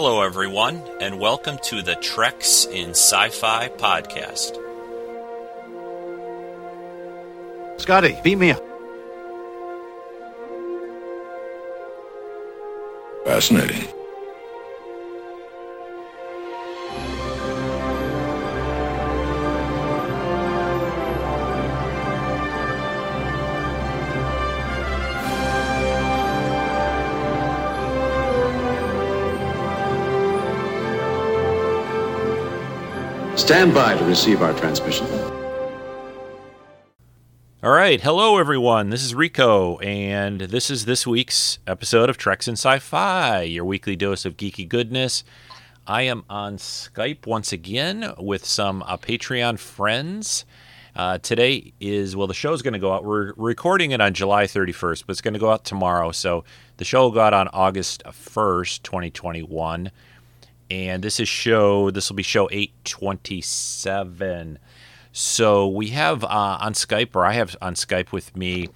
[0.00, 4.54] Hello, everyone, and welcome to the Treks in Sci Fi podcast.
[7.80, 8.62] Scotty, beat me up.
[13.24, 13.87] Fascinating.
[33.48, 35.06] Stand by to receive our transmission.
[37.62, 38.90] All right, hello everyone.
[38.90, 43.96] This is Rico, and this is this week's episode of Treks in Sci-Fi, your weekly
[43.96, 45.24] dose of geeky goodness.
[45.86, 50.44] I am on Skype once again with some uh, Patreon friends.
[50.94, 53.02] Uh, today is well, the show's going to go out.
[53.02, 56.12] We're recording it on July 31st, but it's going to go out tomorrow.
[56.12, 56.44] So
[56.76, 59.90] the show will go out on August 1st, 2021
[60.70, 64.58] and this is show this will be show 827
[65.12, 68.68] so we have uh, on skype or i have on skype with me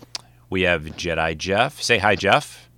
[0.51, 1.81] we have jedi jeff.
[1.83, 2.69] Say hi jeff.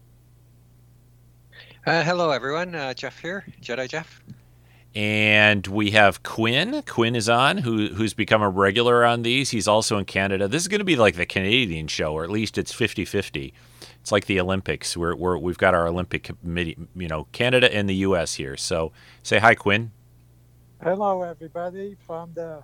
[1.87, 2.75] Uh, hello, everyone.
[2.75, 4.23] Uh, Jeff here, Jedi Jeff.
[4.95, 6.83] and we have quinn.
[6.87, 9.51] Quinn is on who, who's become a regular on these.
[9.51, 10.49] He's also in canada.
[10.49, 13.53] This is going to be like the canadian show or at least it's 50-50
[14.05, 17.89] it's like the olympics we're, we're, we've got our olympic committee you know canada and
[17.89, 19.91] the us here so say hi quinn
[20.85, 22.63] Hello, everybody, from the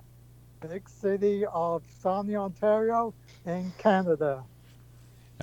[0.59, 3.15] big city of Sarnia, Ontario,
[3.47, 4.43] in Canada.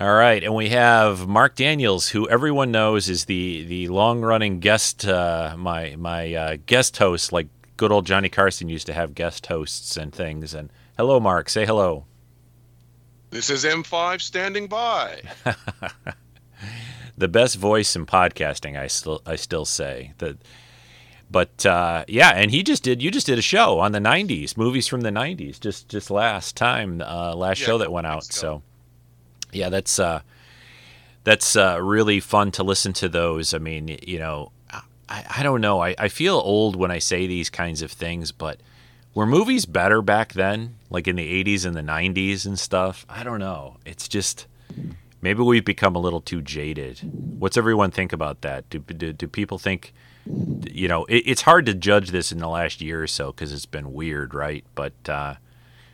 [0.00, 4.60] All right, and we have Mark Daniels, who everyone knows is the the long running
[4.60, 9.12] guest, uh, my my uh, guest host, like good old Johnny Carson used to have
[9.12, 10.54] guest hosts and things.
[10.54, 11.48] And hello, Mark.
[11.48, 12.04] Say hello.
[13.30, 15.22] This is M5 standing by.
[17.18, 20.38] the best voice in podcasting, I still I still say that.
[21.30, 23.02] But uh, yeah, and he just did.
[23.02, 26.56] You just did a show on the '90s, movies from the '90s, just just last
[26.56, 28.24] time, uh, last Yeah, show that went out.
[28.24, 28.62] So
[29.52, 30.22] yeah, that's uh,
[31.24, 33.52] that's uh, really fun to listen to those.
[33.52, 35.82] I mean, you know, I, I don't know.
[35.82, 38.60] I, I feel old when I say these kinds of things, but
[39.18, 43.04] were movies better back then, like in the '80s and the '90s and stuff?
[43.08, 43.78] I don't know.
[43.84, 44.46] It's just
[45.20, 47.00] maybe we've become a little too jaded.
[47.36, 48.70] What's everyone think about that?
[48.70, 49.92] Do do, do people think?
[50.24, 53.52] You know, it, it's hard to judge this in the last year or so because
[53.52, 54.64] it's been weird, right?
[54.76, 55.34] But uh,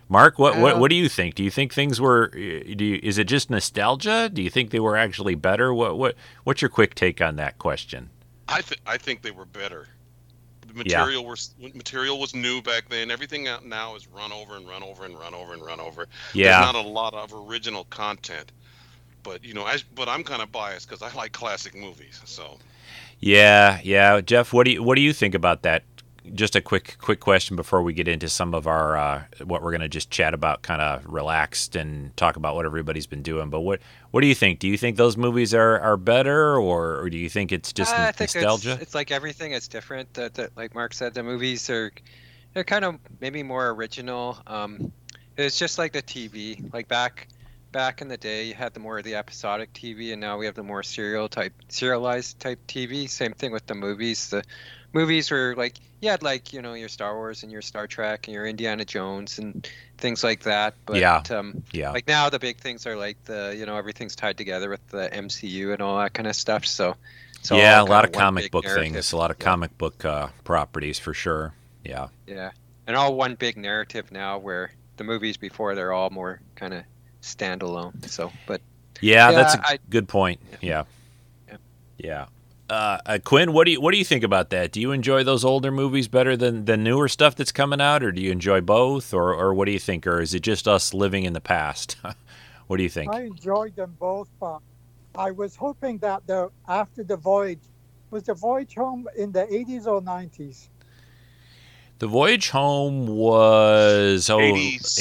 [0.06, 1.34] Mark, what, what what do you think?
[1.34, 2.28] Do you think things were?
[2.28, 4.28] Do you, is it just nostalgia?
[4.30, 5.72] Do you think they were actually better?
[5.72, 8.10] What what what's your quick take on that question?
[8.46, 9.88] I th- I think they were better.
[10.74, 10.98] The Yeah.
[10.98, 13.10] material was material was new back then.
[13.10, 16.08] Everything out now is run over and run over and run over and run over.
[16.32, 18.50] Yeah, There's not a lot of original content.
[19.22, 22.20] But you know, I, but I'm kind of biased because I like classic movies.
[22.24, 22.58] So
[23.20, 24.20] yeah, yeah.
[24.20, 25.84] Jeff, what do you what do you think about that?
[26.32, 29.72] Just a quick quick question before we get into some of our uh, what we're
[29.72, 33.50] gonna just chat about, kind of relaxed and talk about what everybody's been doing.
[33.50, 33.80] But what
[34.10, 34.58] what do you think?
[34.58, 37.92] Do you think those movies are, are better, or, or do you think it's just
[37.92, 38.72] Uh, I think nostalgia?
[38.72, 39.52] It's, it's like everything.
[39.52, 40.14] It's different.
[40.14, 41.92] That, that, like Mark said, the movies are
[42.54, 44.38] they're kind of maybe more original.
[44.46, 44.92] Um,
[45.36, 46.72] it's just like the TV.
[46.72, 47.28] Like back
[47.72, 50.46] back in the day, you had the more of the episodic TV, and now we
[50.46, 53.10] have the more serial type serialized type TV.
[53.10, 54.30] Same thing with the movies.
[54.30, 54.44] The
[54.92, 55.74] movies were like
[56.04, 58.84] you had like you know your Star Wars and your Star Trek and your Indiana
[58.84, 60.74] Jones and things like that.
[60.86, 61.22] But Yeah.
[61.30, 64.68] um, yeah, like now the big things are like the you know everything's tied together
[64.68, 66.66] with the MCU and all that kind of stuff.
[66.66, 66.94] So,
[67.50, 68.92] yeah, a lot kinda of comic book narrative.
[68.92, 69.44] things, a lot of Yeah.
[69.44, 71.52] comic book uh, properties for sure.
[71.84, 72.08] Yeah.
[72.26, 72.50] Yeah,
[72.86, 76.84] and all one big narrative now, where the movies before they're all more kind of
[77.22, 78.08] standalone.
[78.08, 78.60] So, but
[79.00, 80.40] Yeah, Yeah, that's a I- good point.
[80.60, 80.84] Yeah.
[81.48, 81.56] Yeah.
[81.98, 82.26] Yeah.
[82.74, 84.72] Uh, uh, Quinn, what do you what do you think about that?
[84.72, 88.10] Do you enjoy those older movies better than the newer stuff that's coming out, or
[88.10, 90.92] do you enjoy both, or or what do you think, or is it just us
[90.92, 91.96] living in the past?
[92.66, 93.14] what do you think?
[93.14, 94.58] I enjoyed them both, but
[95.16, 97.60] I was hoping that the after the voyage
[98.10, 100.68] was the voyage home in the 80s or 90s.
[102.00, 105.00] The Voyage Home was oh 86.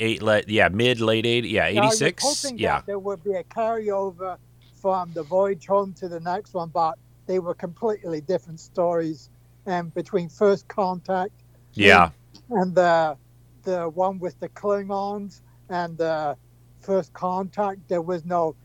[0.00, 2.42] 88 le- yeah, mid late 80 yeah, Now, I was 86.
[2.42, 2.76] hoping Yeah.
[2.78, 4.38] that there would be a carryover
[4.82, 9.30] from the voyage home to the next one, but they were completely different stories.
[9.66, 11.32] And between First Contact
[11.74, 12.10] Yeah.
[12.50, 13.16] and the
[13.62, 16.36] the one with the Klingons and the
[16.80, 18.56] First Contact, there was no.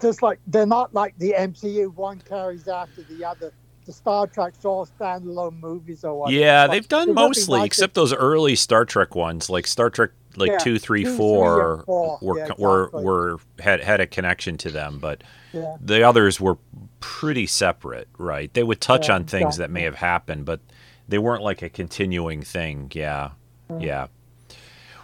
[0.00, 3.52] Just like they're not like the MCU, one carries after the other.
[3.86, 6.30] The Star Trek's all standalone movies or what.
[6.30, 10.10] Yeah, they've done it mostly, nice except those early Star Trek ones, like Star Trek
[10.36, 12.20] like Yeah, two, three, two, three, four and four.
[12.20, 13.02] were Yeah, were exactly.
[13.02, 15.22] were had had a connection to them, but
[15.52, 15.78] Yeah.
[15.80, 16.58] the others were
[17.00, 18.52] pretty separate, right?
[18.52, 20.60] They would touch on things that may have happened, but
[21.08, 22.90] they weren't like a continuing thing.
[22.94, 23.30] Yeah,
[23.70, 23.80] mm.
[23.82, 24.08] yeah.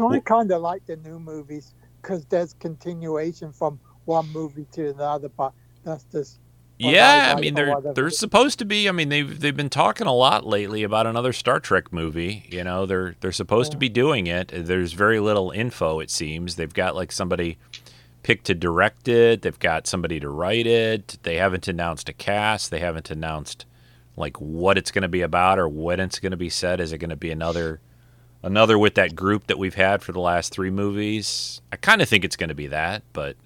[0.00, 5.05] I kind of like the new movies because there's continuation from one movie to the
[5.05, 5.55] other, but
[5.85, 6.41] that's just
[6.92, 8.88] Yeah, I mean they're they're supposed to be.
[8.88, 12.46] I mean they've they've been talking a lot lately about another Star Trek movie.
[12.50, 14.52] You know they're they're supposed to be doing it.
[14.54, 16.00] There's very little info.
[16.00, 17.58] It seems they've got like somebody
[18.22, 19.42] picked to direct it.
[19.42, 21.19] They've got somebody to write it.
[21.22, 22.70] They haven't announced a cast.
[22.70, 23.66] They haven't announced
[24.16, 26.80] like what it's going to be about or when it's going to be set.
[26.80, 27.80] Is it going to be another
[28.42, 31.60] another with that group that we've had for the last three movies?
[31.72, 33.37] I kind of think it's going to be that, but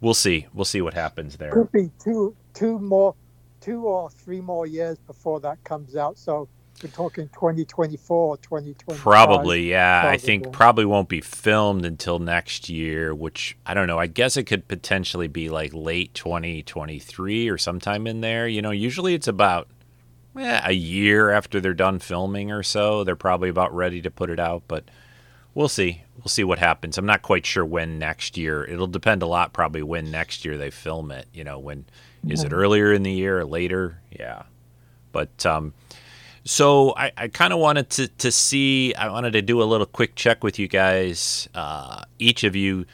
[0.00, 0.46] we'll see.
[0.52, 1.52] We'll see what happens there.
[1.52, 3.14] could be two two more
[3.60, 6.18] two or three more years before that comes out.
[6.18, 6.48] So
[6.82, 9.00] we're talking 2024, 2025.
[9.00, 10.02] Probably, yeah.
[10.06, 13.98] I think probably won't be filmed until next year, which I don't know.
[13.98, 18.46] I guess it could potentially be like late 2023 or sometime in there.
[18.48, 19.68] You know, usually it's about
[20.36, 23.04] eh, a year after they're done filming or so.
[23.04, 24.84] They're probably about ready to put it out, but
[25.54, 26.02] we'll see.
[26.24, 26.96] We'll see what happens.
[26.96, 28.64] I'm not quite sure when next year.
[28.64, 31.28] It'll depend a lot probably when next year they film it.
[31.34, 31.84] You know, when
[32.26, 34.00] is it earlier in the year or later?
[34.10, 34.44] Yeah.
[35.12, 35.74] But um
[36.44, 39.86] so I, I kind of wanted to, to see, I wanted to do a little
[39.86, 41.48] quick check with you guys.
[41.54, 42.84] Uh, each of you,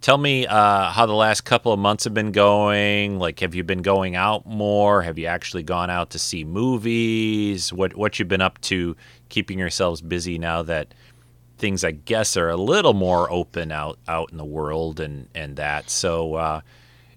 [0.00, 3.20] tell me uh, how the last couple of months have been going.
[3.20, 5.02] Like, have you been going out more?
[5.02, 7.72] Have you actually gone out to see movies?
[7.72, 8.96] What what you've been up to,
[9.28, 10.92] keeping yourselves busy now that
[11.60, 15.56] things, I guess, are a little more open out out in the world and and
[15.56, 15.90] that.
[15.90, 16.60] So, uh,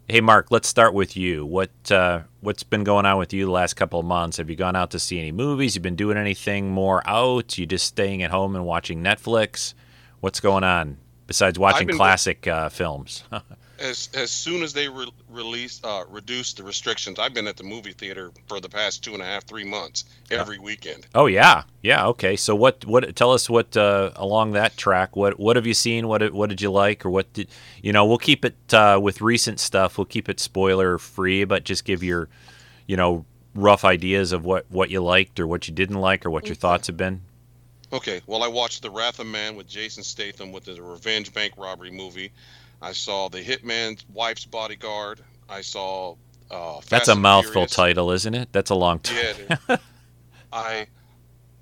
[0.08, 1.46] hey, Mark, let's start with you.
[1.46, 4.38] What uh, what's been going on with you the last couple of months?
[4.38, 5.76] Have you gone out to see any movies?
[5.76, 7.58] You've been doing anything more out?
[7.58, 9.74] You just staying at home and watching Netflix?
[10.20, 13.24] What's going on besides watching classic uh, films?
[13.84, 17.66] As as soon as they re- released uh, reduced the restrictions, I've been at the
[17.66, 21.06] movie theater for the past two and a half, three months every weekend.
[21.14, 22.08] oh yeah, yeah.
[22.08, 22.86] Okay, so what?
[22.86, 23.14] What?
[23.18, 25.18] Tell us what uh, along that track.
[25.18, 25.38] What?
[25.38, 26.08] What have you seen?
[26.08, 26.34] What?
[26.34, 27.06] What did you like?
[27.06, 27.50] Or what did
[27.82, 28.06] you know?
[28.06, 29.98] We'll keep it uh, with recent stuff.
[29.98, 32.30] We'll keep it spoiler free, but just give your,
[32.88, 36.30] you know, rough ideas of what what you liked or what you didn't like or
[36.30, 37.22] what your thoughts have been.
[37.92, 41.54] Okay, well, I watched The Wrath of Man with Jason Statham with the revenge bank
[41.58, 42.32] robbery movie.
[42.84, 45.22] I saw The Hitman's Wife's Bodyguard.
[45.50, 46.16] I saw.
[46.52, 48.50] Uh, That's a mouthful title, isn't it?
[48.52, 49.58] That's a long title.
[49.70, 49.78] Yeah.
[50.54, 50.88] I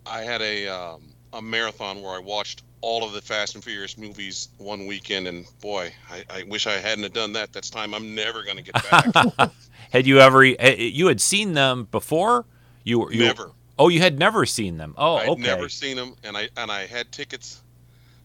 [0.05, 3.97] I had a um, a marathon where I watched all of the Fast and Furious
[3.97, 7.53] movies one weekend, and boy, I, I wish I hadn't have done that.
[7.53, 9.51] That's time I'm never going to get back.
[9.91, 10.43] Had you ever?
[10.43, 12.45] You had seen them before?
[12.83, 13.51] You were you, never.
[13.77, 14.95] Oh, you had never seen them.
[14.97, 15.41] Oh, I'd okay.
[15.41, 17.61] never seen them, and I and I had tickets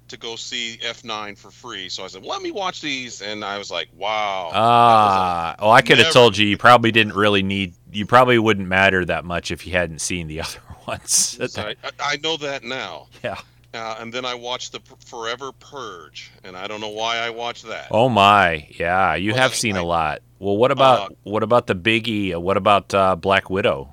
[0.09, 1.89] to go see F9 for free.
[1.89, 4.59] So I said, "Let me watch these," and I was like, "Wow." that was a-
[4.61, 6.47] Ah, oh, I could have told you.
[6.47, 7.75] You probably didn't really need.
[7.93, 11.39] You probably wouldn't matter that much if you hadn't seen the other ones.
[11.59, 13.09] I, I- know that now.
[13.23, 13.37] Yeah.
[13.75, 17.29] Uh, and then I watched the P- Forever Purge, and I don't know why I
[17.29, 17.89] watched that.
[17.91, 20.23] Oh my, yeah, you Well, have I- seen I- a lot.
[20.39, 22.35] Well, what about Uh, what about the biggie?
[22.41, 23.93] What about uh, Black Widow?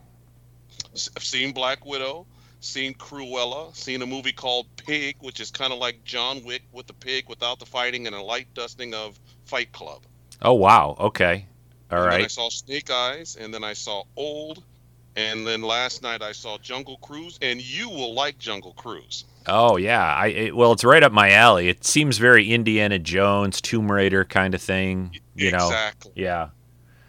[1.18, 2.26] I've seen Black Widow,
[2.64, 6.88] seen Cruella, seen a movie called Pig, which is kind of like John Wick with
[6.88, 10.02] the pig without the fighting and a light dusting of Fight Club.
[10.42, 11.46] Oh wow, okay,
[11.92, 14.64] all and Then I saw Snake Eyes, and then I saw Old,
[15.16, 19.26] and then last night I saw Jungle Cruise, and you will like Jungle Cruise.
[19.48, 21.70] Oh yeah, I it, well, it's right up my alley.
[21.70, 25.16] It seems very Indiana Jones, Tomb Raider kind of thing.
[25.36, 26.12] You know, exactly.
[26.16, 26.50] yeah.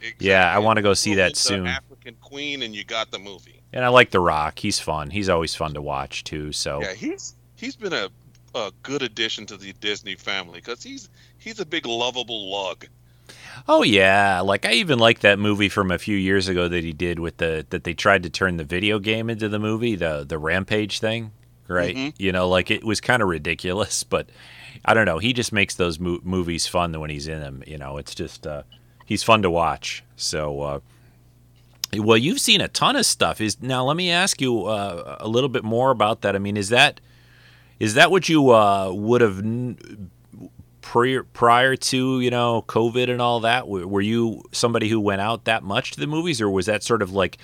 [0.00, 0.28] exactly.
[0.28, 1.67] Yeah, I wanna go see that the soon.
[1.67, 3.61] African Queen, and you got the movie.
[3.75, 4.61] And I like The Rock.
[4.61, 5.11] He's fun.
[5.11, 6.52] He's always fun to watch too.
[6.52, 8.09] So Yeah, he's he's been a,
[8.54, 12.87] a good addition to the Disney family because he's he's a big lovable lug.
[13.66, 16.93] Oh yeah, like I even like that movie from a few years ago that he
[16.93, 20.25] did with the that they tried to turn the video game into the movie, the
[20.26, 21.33] the Rampage thing,
[21.66, 21.97] right?
[21.97, 22.14] Mhm.
[22.19, 24.28] You know, like it was kind of ridiculous, but
[24.85, 25.19] I don't know.
[25.19, 27.62] He just makes those mo- movies fun when he's in them.
[27.66, 28.62] You know, it's just uh,
[29.04, 30.04] he's fun to watch.
[30.16, 30.81] So, uh,
[31.99, 33.41] well, you've seen a ton of stuff.
[33.41, 36.35] Is now let me ask you uh, a little bit more about that.
[36.35, 37.01] I mean, is that
[37.79, 40.11] is that what you uh, would have n-
[40.81, 43.69] prior prior to you know COVID and all that?
[43.69, 46.83] Were, were you somebody who went out that much to the movies, or was that
[46.83, 47.39] sort of like,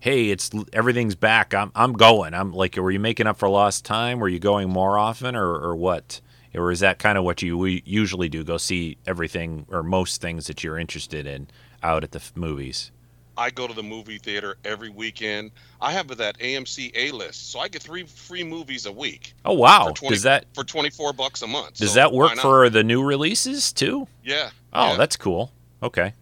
[0.00, 1.54] hey, it's everything's back.
[1.54, 2.34] I'm I'm going.
[2.34, 4.18] I'm like, were you making up for lost time?
[4.18, 6.20] Were you going more often, or or what?
[6.54, 8.42] Or is that kind of what you usually do?
[8.42, 11.48] Go see everything or most things that you're interested in
[11.82, 12.90] out at the f- movies.
[13.38, 15.50] I go to the movie theater every weekend.
[15.80, 19.54] I have that AMC A list, so I get three free movies a week Oh
[19.54, 19.88] wow.
[19.88, 21.78] For 20 Does that for 24 bucks a month.
[21.78, 24.08] does So that work for the new releases too?
[24.24, 24.50] Yeah.
[24.72, 24.96] Oh, yeah.
[24.96, 25.52] that's cool.
[25.82, 26.14] Okay.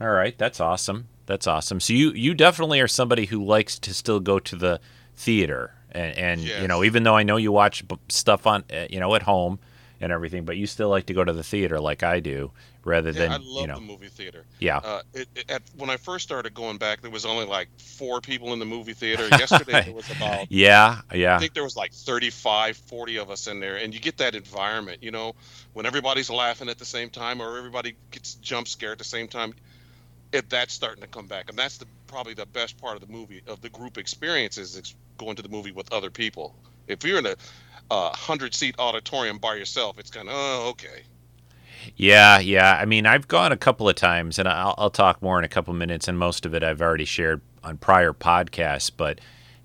[0.00, 1.08] All right, that's awesome.
[1.26, 1.80] That's awesome.
[1.80, 4.80] So you you definitely are somebody who likes to still go to the
[5.14, 8.98] theater and and you know even though I know you watch stuff on uh, you
[8.98, 9.58] know at home
[10.00, 12.52] and everything, but you still like to go to the theater like I do
[12.84, 14.46] rather Yeah, than I love you know the movie theater.
[14.60, 14.82] yeah.
[14.82, 18.20] Uh, it, it, at, when I first started going back, there was only like four
[18.20, 19.28] people in the movie theater.
[19.30, 21.38] Yesterday, there was about Yeah, yeah.
[21.38, 24.34] I think there was like 35, 40 of us in there, and you get that
[24.34, 25.34] environment, you know,
[25.74, 29.28] when everybody's laughing at the same time or everybody gets jump scared at the same
[29.28, 29.54] time.
[30.32, 33.12] If that's starting to come back, and that's the probably the best part of the
[33.12, 36.56] movie of the group experience is going to the movie with other people.
[36.86, 37.36] If you're in a
[37.90, 41.02] uh, hundred seat auditorium by yourself, it's kind of oh okay.
[41.96, 42.76] Yeah, yeah.
[42.80, 45.48] I mean, I've gone a couple of times, and I'll, I'll talk more in a
[45.48, 46.08] couple minutes.
[46.08, 49.20] And most of it I've already shared on prior podcasts, but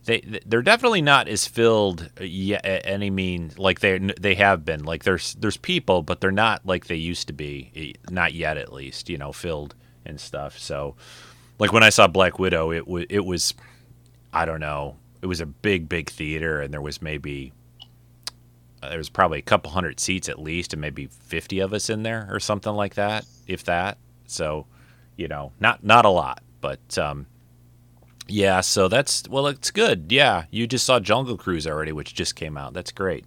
[0.06, 4.84] they they're definitely not as filled yet any mean like they they have been.
[4.84, 7.96] Like there's there's people, but they're not like they used to be.
[8.10, 9.10] Not yet, at least.
[9.10, 10.58] You know, filled and stuff.
[10.58, 10.96] So,
[11.60, 13.54] like when I saw Black Widow, it was it was
[14.34, 14.98] I don't know.
[15.22, 17.65] It was a big big theater, and there was maybe uh,
[18.82, 22.04] there was probably a couple hundred seats at least, and maybe fifty of us in
[22.04, 23.98] there or something like that, if that.
[24.28, 24.66] So,
[25.16, 27.28] you know, not not a lot, but um,
[28.28, 28.62] yeah.
[28.62, 30.12] So that's well, it's good.
[30.12, 32.74] Yeah, you just saw Jungle Cruise already, which just came out.
[32.74, 33.26] That's great.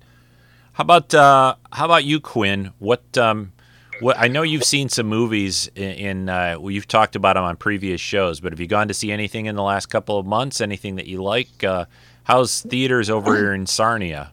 [0.73, 2.73] How about uh, how about you, Quinn?
[2.79, 3.53] What um,
[4.01, 5.91] what I know you've seen some movies in.
[5.91, 8.95] in uh, well, you've talked about them on previous shows, but have you gone to
[8.95, 10.61] see anything in the last couple of months?
[10.61, 11.65] Anything that you like?
[11.65, 11.87] Uh,
[12.25, 14.33] how's theaters over here in Sarnia?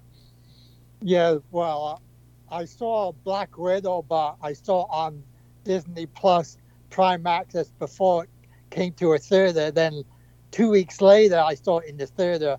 [1.06, 2.02] Yeah, well,
[2.50, 5.24] I saw Black Widow, but I saw on
[5.64, 6.58] Disney Plus
[6.90, 8.30] Prime Access before it
[8.72, 9.70] came to a theater.
[9.70, 10.04] Then
[10.50, 12.58] two weeks later, I saw it in the theater.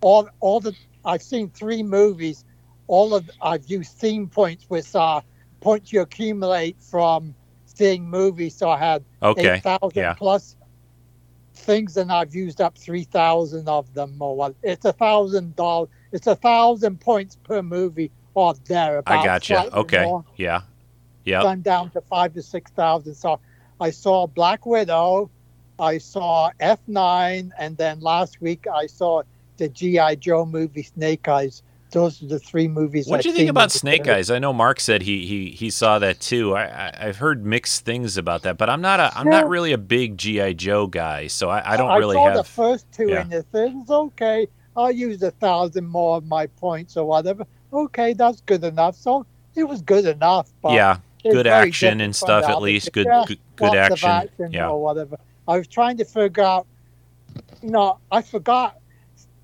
[0.00, 2.44] All, all the I've seen three movies.
[2.86, 5.24] All of I've used Scene points, which are
[5.60, 7.34] points you accumulate from
[7.64, 8.54] seeing movies.
[8.54, 10.14] So I had Okay, eight thousand yeah.
[10.14, 10.54] plus
[11.54, 14.18] things, and I've used up three thousand of them.
[14.20, 14.54] Or what?
[14.62, 15.88] It's a thousand dollars.
[16.12, 19.22] It's a thousand points per movie or thereabouts.
[19.22, 19.54] I gotcha.
[19.54, 20.04] slightly Okay.
[20.04, 20.62] more, Yeah.
[21.24, 21.42] Yeah.
[21.42, 23.14] Gone down to five to six thousand.
[23.14, 23.38] So
[23.80, 25.30] I saw Black Widow.
[25.78, 29.22] I saw F nine, and then last week I saw
[29.56, 31.62] the GI Joe movie Snake Eyes.
[31.92, 33.06] Those are the three movies.
[33.06, 34.08] What do you think about Snake.
[34.08, 34.30] Eyes?
[34.30, 36.54] I know Mark said he he he saw that too.
[36.56, 39.72] I, I I've heard mixed things about that, but I'm not a I'm not really
[39.72, 42.36] a big GI Joe guy, so I, I don't I really saw have.
[42.36, 43.22] the first two yeah.
[43.22, 43.90] in the theaters.
[43.90, 47.46] Okay, I'll use a thousand more of my points or whatever.
[47.72, 48.96] Okay, that's good enough.
[48.96, 50.52] So it was good enough.
[50.62, 52.92] But yeah, good action and stuff at least.
[52.92, 54.08] Good Yeah, good, good lots of action.
[54.08, 54.70] action Yeah.
[54.70, 55.16] or whatever.
[55.46, 56.66] I was trying to figure out.
[57.62, 58.78] You know, I forgot.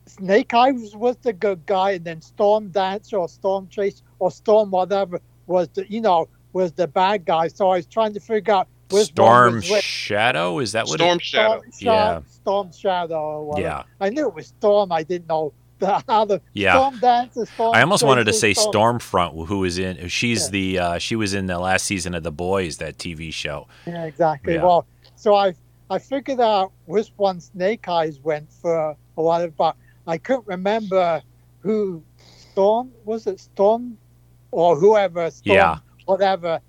[0.07, 4.71] Snake Eyes was the good guy, and then Storm Dance or Storm Chase or Storm
[4.71, 7.49] whatever was the you know was the bad guy.
[7.49, 9.83] So I was trying to figure out which one Storm was which.
[9.85, 10.99] Shadow is that what?
[11.01, 11.63] Storm it, Shadow.
[11.71, 12.21] Storm, Yeah.
[12.29, 14.93] Storm Shadow or yeah, I knew it was Storm.
[14.93, 16.73] I didn't know the other yeah.
[16.75, 17.47] Storm Dancer.
[17.47, 20.09] Storm I almost wanted to say Storm- Stormfront, who is in.
[20.09, 20.51] She's Yeah.
[20.51, 23.69] the uh, she was in the last season of The Boys, that TV show.
[23.87, 24.55] Yeah, exactly.
[24.55, 24.65] Yeah.
[24.65, 25.55] Well, so I
[25.91, 28.77] I figured out which one Snake Eyes went for
[29.17, 29.77] a while, but
[30.07, 31.23] I couldn't remember
[31.61, 32.03] who
[32.53, 33.97] Storm was it Storm
[34.51, 35.79] or whoever Storm Yeah.
[36.07, 36.61] whatever.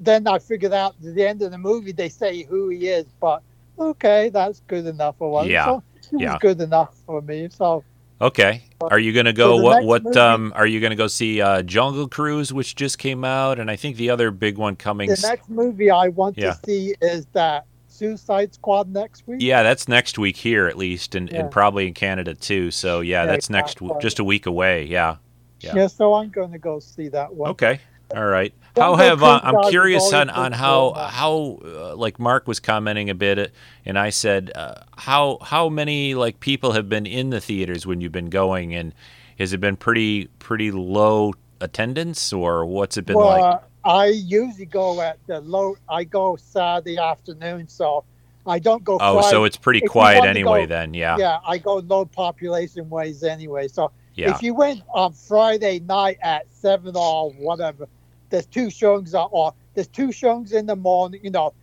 [0.00, 3.06] Then I figured out at the end of the movie they say who he is,
[3.20, 3.42] but
[3.78, 5.52] okay, that's good enough or whatever.
[5.52, 5.64] Yeah.
[5.66, 6.32] So it Yeah.
[6.32, 7.48] was good enough for me.
[7.50, 7.84] So
[8.18, 8.62] Okay.
[8.80, 9.58] Are you gonna go?
[9.58, 11.42] the what what movie- um are you gonna go see?
[11.42, 15.10] Uh, Jungle Cruise, which just came out, and I think the other big one coming.
[15.10, 16.52] the next movie I want Yeah.
[16.52, 19.42] to see is that Suicide Squad next week.
[19.42, 21.40] Yeah, that's next week here at least, and, Yeah.
[21.40, 22.70] and probably in Canada too.
[22.70, 24.84] So yeah, Yeah, that's next just a week away.
[24.84, 25.16] Yeah.
[25.60, 25.72] Yeah.
[25.74, 27.50] Yeah, so I'm going to go see that one.
[27.50, 27.80] Okay.
[28.14, 28.52] All right.
[28.76, 33.08] Jungle How have uh, I'm curious on, on how how uh, like Mark was commenting
[33.08, 33.52] a bit,
[33.86, 38.00] and I said uh, how how many like people have been in the theaters when
[38.02, 38.92] you've been going, and
[39.38, 43.60] has it been pretty pretty low attendance, or what's it been well, like?
[43.84, 45.76] uh, I usually go at the low.
[45.88, 48.04] I go Saturday afternoon, so
[48.46, 48.98] I don't go.
[49.00, 49.30] Oh, Friday.
[49.30, 50.92] so it's pretty if quiet anyway go- then.
[50.92, 51.16] Yeah.
[51.18, 53.68] yeah, I go low population ways anyway.
[53.68, 54.34] So Yeah.
[54.34, 57.88] if you went on Friday night at seven or whatever,
[58.30, 61.20] there's two showings or there's two showings in the morning.
[61.24, 61.54] You know,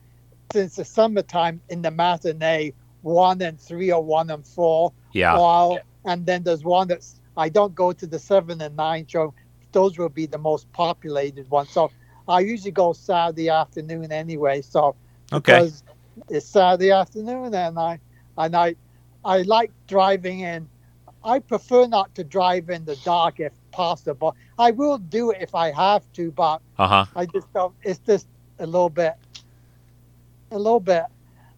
[0.54, 4.94] since the summertime in the matinee, one and three or one and four.
[5.14, 5.40] Yeah.
[5.40, 9.34] While and then there's one that's I don't go to the seven and nine show.
[9.74, 11.72] Those will be the most populated ones.
[11.72, 11.94] So
[12.28, 14.62] I usually go Saturday afternoon anyway.
[14.64, 14.98] So
[15.34, 15.64] Okay.
[15.64, 15.84] because
[16.30, 18.00] it's Saturday afternoon, and I
[18.38, 18.76] and I
[19.26, 20.70] I like driving in.
[21.24, 24.36] I prefer not to drive in the dark if possible.
[24.58, 27.06] I will do it if I have to, but Uh huh.
[27.16, 27.76] I just don't.
[27.84, 28.28] It's just
[28.60, 29.14] a little bit,
[30.52, 31.04] a little bit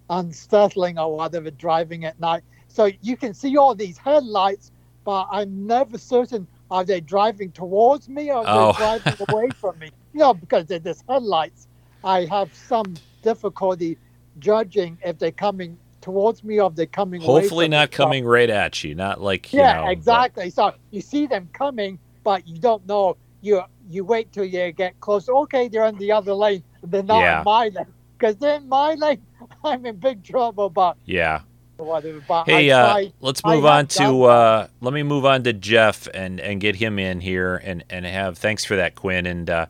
[0.09, 2.43] unsettling or whatever driving at night.
[2.67, 4.71] So you can see all these headlights,
[5.03, 8.51] but I'm never certain are they driving towards me or Oh.
[8.51, 9.89] they're driving away from me.
[10.13, 11.67] You know, because they're just headlights.
[12.03, 13.99] I have some difficulty
[14.37, 18.93] judging if they're coming towards me of they're coming Hopefully not coming right at you.
[18.93, 19.83] Not like you yeah, know.
[19.85, 20.51] but- exactly.
[20.51, 23.17] So you see them coming, but you don't know.
[23.41, 25.27] You you wait till you get close.
[25.27, 26.63] Okay, they're on the other lane.
[26.83, 27.39] They're not Yeah.
[27.39, 27.87] in my lane.
[28.19, 29.21] Because they're in my lane,
[29.63, 30.69] I'm in big trouble.
[30.69, 31.41] But yeah.
[31.77, 32.23] whatever.
[32.27, 34.23] But Hey, I uh, let's move have on to.
[34.25, 38.05] Uh, let me move on to Jeff and and get him in here and and
[38.05, 38.37] have.
[38.37, 39.25] Thanks for that, Quinn.
[39.25, 39.65] And uh,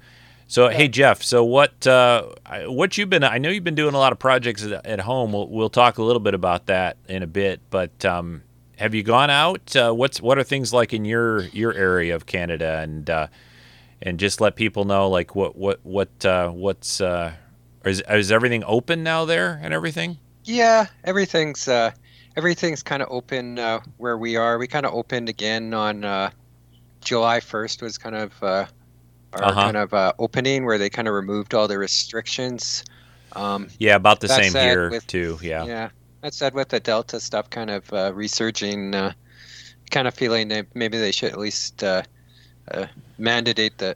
[0.48, 1.24] so, hey, Jeff.
[1.24, 2.30] So what uh,
[2.66, 3.24] what you've been?
[3.24, 5.32] I know you've been doing a lot of projects at, at home.
[5.34, 7.62] We'll we'll talk a little bit about that in a bit.
[7.70, 8.44] But um,
[8.78, 9.76] have you gone out?
[9.76, 13.28] Uh, what's what are things like in your your area of Canada and uh,
[14.02, 17.34] and just let people know like what what what uh, what's uh,
[17.84, 20.18] is is everything open now there and everything?
[20.44, 21.92] Yeah, everything's uh,
[22.38, 24.58] everything's kind of open uh, where we are.
[24.58, 26.30] We kind of opened again on uh,
[27.02, 28.66] July 1st was kind of uh,
[29.42, 29.62] our Uh-huh.
[29.62, 32.84] kind of uh, opening where they kind of removed all the restrictions.
[33.34, 35.38] Um, Yeah, about the same said, here with- too.
[35.42, 35.66] Yeah.
[35.66, 35.90] yeah.
[36.22, 39.14] That said, with the Delta stuff kind of uh, resurging, uh,
[39.92, 42.02] kind of feeling that maybe they should at least uh,
[42.72, 42.88] uh,
[43.20, 43.96] mandate the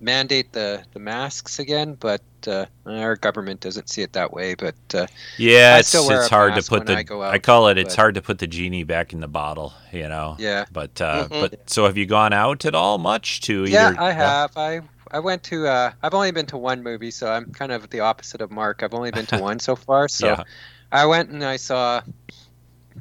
[0.00, 1.94] mandate the, the masks again.
[2.00, 4.54] But uh, our government doesn't see it that way.
[4.54, 7.94] But uh, Yeah, I it's it's hard to put the I I call it it's
[7.94, 10.38] hard to put the genie back in the bottle, you know.
[10.38, 10.66] yeah.
[10.70, 11.38] But uh Mhm.
[11.38, 14.56] but so have you gone out at all much to either Yeah, I have.
[14.56, 14.80] I
[15.10, 15.66] I went to.
[15.66, 18.82] Uh, I've only been to one movie, so I'm kind of the opposite of Mark.
[18.82, 20.08] I've only been to one so far.
[20.08, 20.44] So Yeah.
[20.92, 22.02] I went and I saw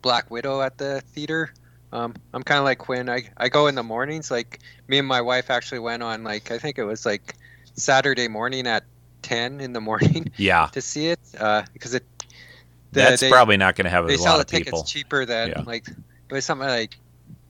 [0.02, 1.54] Black Widow at the theater.
[1.92, 3.10] Um, I'm kind of like Quinn.
[3.10, 4.30] I I go in the mornings.
[4.32, 7.36] Like me and my wife actually went on like I think it was like
[7.76, 8.86] Saturday morning at
[9.28, 10.68] 10 in the morning Yeah.
[10.72, 12.04] to see it uh, because it.
[12.92, 14.84] the- That's they- probably not going to have a they sell the of tickets people.
[14.84, 15.62] cheaper than Yeah.
[15.66, 16.98] like it was something like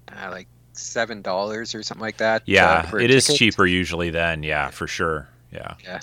[0.10, 2.42] uh, like seven dollars or something like that.
[2.42, 3.40] uh, Yeah, for it is ticket.
[3.40, 4.44] cheaper usually then.
[4.44, 5.28] Yeah, for sure.
[5.52, 5.76] Yeah.
[5.84, 6.00] Yeah.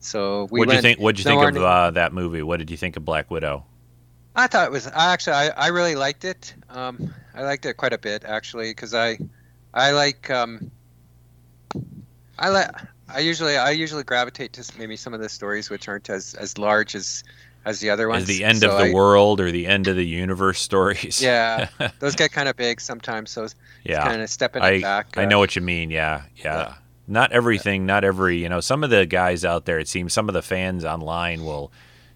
[0.00, 2.42] So we What'd you think what'd you think of uh, that movie?
[2.42, 3.64] What did you think of Black Widow?
[4.36, 4.86] I thought it was.
[4.86, 6.54] I actually, I, I really liked it.
[6.70, 9.18] Um, I liked it quite a bit actually because I,
[9.74, 10.70] I like, um,
[12.38, 12.70] I like.
[13.08, 16.58] I usually, I usually gravitate to maybe some of the stories which aren't as as
[16.58, 17.22] large as
[17.64, 18.22] as the other ones.
[18.28, 21.20] Is the end So of the I- world or the end of the universe stories?
[21.22, 21.68] Yeah,
[22.00, 23.30] those get kind of big sometimes.
[23.30, 24.04] So it's yeah.
[24.04, 25.16] kind of stepping I back.
[25.16, 25.90] I uh, know what you mean.
[25.90, 26.58] Yeah, yeah.
[26.58, 26.74] Yeah.
[27.08, 28.38] Not everything, not every.
[28.38, 29.78] You know, some of the guys out there.
[29.78, 31.70] It seems some of the fans online will,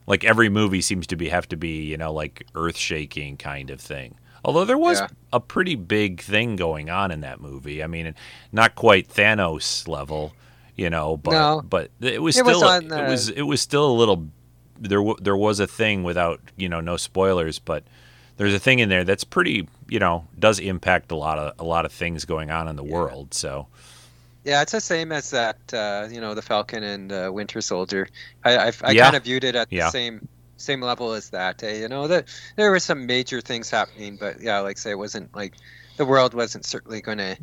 [0.07, 3.71] like every movie seems to be have to be you know like earth shaking kind
[3.71, 4.17] of thing.
[4.45, 5.09] Although there was Yeah.
[5.33, 7.83] a pretty big thing going on in that movie.
[7.83, 8.15] I mean,
[8.53, 10.33] not quite Thanos level,
[10.81, 11.63] you know, but No.
[11.63, 14.27] but it was It was still on it was it was still a little.
[14.81, 17.85] There w- there was a thing without you know no spoilers, but
[18.39, 21.65] there's a thing in there that's pretty you know does impact a lot of a
[21.65, 23.35] lot of things going on in the world.
[23.35, 23.67] So
[24.45, 25.59] Yeah, it's the same as that.
[25.73, 28.09] Uh, you know, the Falcon and uh, Winter Soldier.
[28.43, 29.03] I I, I Yeah.
[29.03, 29.85] kind of viewed it at Yeah.
[29.85, 31.63] the same same level as that.
[31.63, 32.25] eh, You know, that
[32.57, 35.55] there were some major things happening, but yeah, like I say, it wasn't like
[35.99, 37.37] the world wasn't certainly going to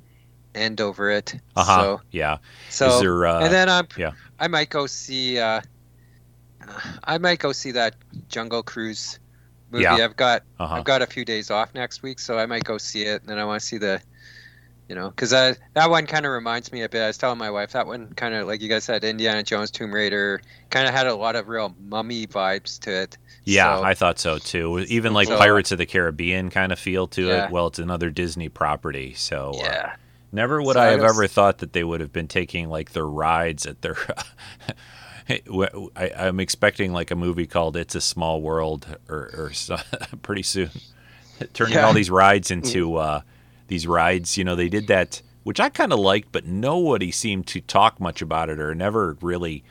[0.57, 1.35] end over it.
[1.55, 2.37] uh huh, So yeah.
[2.69, 3.25] so there?
[3.25, 4.11] Uh, and then I'm yeah.
[4.39, 5.39] I might go see.
[5.39, 5.61] Uh,
[7.03, 7.95] I might go see that
[8.29, 9.19] Jungle Cruise
[9.71, 9.83] movie.
[9.83, 9.95] Yeah.
[9.95, 10.75] I've got uh-huh.
[10.75, 13.21] I've got a few days off next week, so I might go see it.
[13.21, 14.01] And then I want to see the,
[14.89, 15.57] you know, because that
[15.89, 17.01] one kind of reminds me a bit.
[17.03, 19.71] I was telling my wife that one kind of like you guys said, Indiana Jones,
[19.71, 23.17] Tomb Raider, kind of had a lot of real mummy vibes to it.
[23.45, 24.79] Yeah, So- I thought so too.
[24.89, 27.45] Even like So- Pirates of the Caribbean kind of feel to Yeah.
[27.45, 27.51] it.
[27.51, 29.95] Well, it's another Disney property, so uh, yeah,
[30.37, 32.93] never would So I I have ever thought that they would have been taking like
[32.93, 33.97] their rides at their.
[35.29, 39.77] I, I'm expecting like a movie called "It's a Small World" or, or so,
[40.21, 40.69] pretty soon,
[41.53, 41.85] turning Yeah.
[41.87, 43.21] all these rides into uh,
[43.67, 44.37] these rides.
[44.37, 47.99] You know, they did that, which I kind of liked, but nobody seemed to talk
[47.99, 49.65] much about it or never really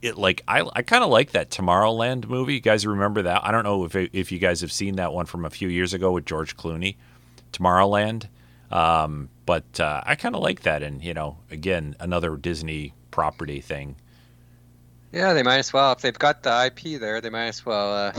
[0.00, 2.54] it like I, I kind of like that Tomorrowland movie.
[2.54, 3.44] You guys remember that?
[3.44, 5.92] I don't know if if you guys have seen that one from a few years
[5.92, 6.94] ago with George Clooney,
[7.52, 8.28] Tomorrowland.
[8.70, 13.60] Um, but uh, I kind of like that, and you know, again, another Disney property
[13.60, 13.96] thing.
[15.12, 15.32] yeah.
[15.32, 17.20] They might as well if they've got the IP there.
[17.20, 17.94] They might as well.
[17.94, 18.12] Uh,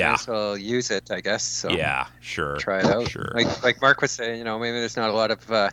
[0.00, 1.44] might Yeah, as well use it, I guess.
[1.44, 3.12] So yeah, sure, try it out.
[3.12, 3.34] sure.
[3.34, 5.70] Like like Mark was saying, you know, maybe there's not a lot of uh,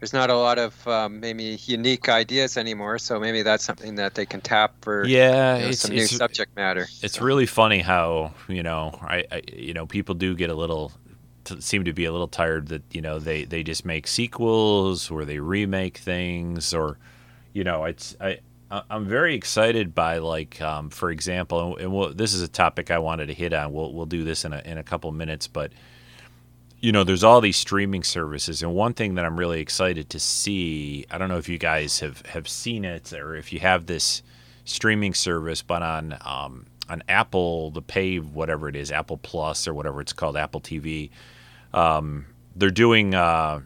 [0.00, 2.98] there's not a lot of um, maybe unique ideas anymore.
[2.98, 6.08] So maybe that's something that they can tap for Yeah, you know, it's some new
[6.08, 6.90] subject matter.
[7.02, 10.54] it's So, really funny how you know I, I you know people do get a
[10.54, 10.92] little
[11.48, 15.10] t- seem to be a little tired that you know they they just make sequels
[15.10, 16.98] or they remake things or
[17.52, 18.38] you know it's I
[18.70, 22.98] I'm very excited by like um, for example and we'll, this is a topic I
[22.98, 23.72] wanted to hit on.
[23.72, 25.72] We'll we'll do this in a in a couple minutes but
[26.80, 30.20] you know there's all these streaming services and one thing that I'm really excited to
[30.20, 33.86] see I don't know if you guys have have seen it or if you have
[33.86, 34.22] this
[34.64, 39.72] streaming service but on um, on Apple the pay whatever it is Apple Plus or
[39.72, 41.10] whatever it's called Apple TV
[41.74, 42.26] um,
[42.56, 43.60] they're doing uh,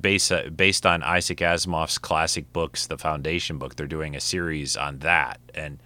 [0.00, 3.76] based based on Isaac Asimov's classic books the Foundation book.
[3.76, 5.40] They're doing a series on that.
[5.54, 5.78] And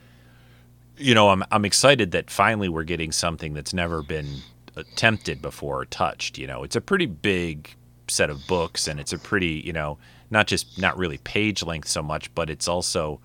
[0.96, 4.28] you know I'm I'm excited that finally we're getting something that's never been
[4.76, 6.62] attempted before or touched you know.
[6.62, 7.74] It's a pretty big
[8.10, 9.98] set of books and it's a pretty you know
[10.30, 13.20] not just not really page length so much but it's also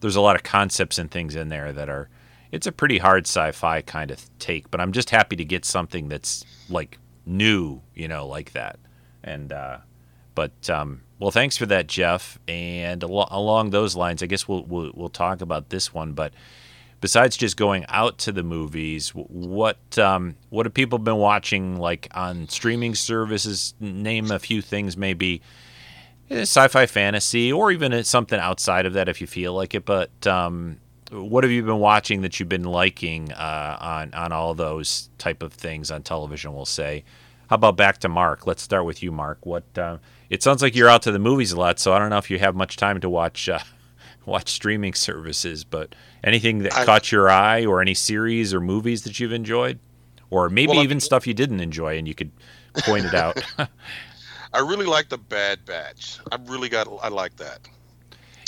[0.00, 2.08] there's a lot of concepts and things in there that are
[2.52, 6.08] it's a pretty hard sci-fi kind of take but i'm just happy to get something
[6.08, 8.78] that's like new you know like that.
[9.22, 9.78] And uh
[10.34, 12.38] but um well thanks for that jeff.
[12.48, 16.12] And al- along those lines i guess we'll, we'll we'll talk about this one.
[16.12, 16.32] But
[17.00, 22.08] besides just going out to the movies what um what have people been watching like
[22.14, 25.42] on streaming services name a few things maybe
[26.30, 29.84] eh, sci-fi fantasy or even uh, something outside of that if you feel like it?
[29.84, 30.78] But um
[31.10, 35.42] what have you been watching that you've been liking uh, on on all those type
[35.42, 37.04] of things on television we'll say
[37.48, 39.98] how about back to mark let's start with you mark what uh,
[40.30, 42.30] it sounds like you're out to the movies a lot so i don't know if
[42.30, 43.58] you have much time to watch uh,
[44.26, 49.02] watch streaming services but anything that I- caught your eye or any series or movies
[49.04, 49.78] that you've enjoyed
[50.30, 52.32] or maybe Well, even stuff you didn't enjoy and you could
[52.78, 53.40] point it out
[54.52, 56.18] I really like the Bad Batch.
[56.32, 56.88] I really got.
[57.02, 57.68] I like that.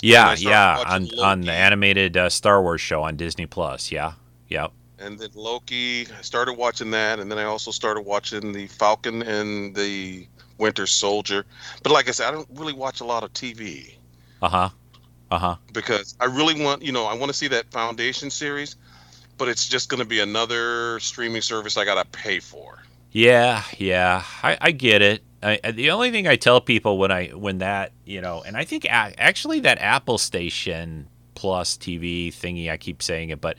[0.03, 3.91] Yeah, yeah, on on the animated uh, Star Wars show on Disney Plus.
[3.91, 4.13] Yeah,
[4.49, 4.73] yep.
[4.99, 6.07] And then Loki.
[6.17, 10.27] I started watching that, and then I also started watching the Falcon and the
[10.59, 11.47] Winter Soldier.
[11.83, 13.95] But like I said, I don't really watch a lot of TV
[14.43, 14.69] Uh huh.
[15.31, 15.57] Uh huh.
[15.73, 18.77] because I really want, you know, I want to see that Foundation series,
[19.37, 22.83] but it's just going to be another streaming service I got to pay for.
[23.13, 24.25] Yeah, yeah.
[24.43, 25.23] I, I get it.
[25.43, 28.57] I, I- the only thing I tell people when I when that you know, and
[28.57, 33.57] I think a- actually that Apple Station Plus TV thingy, I keep saying it, but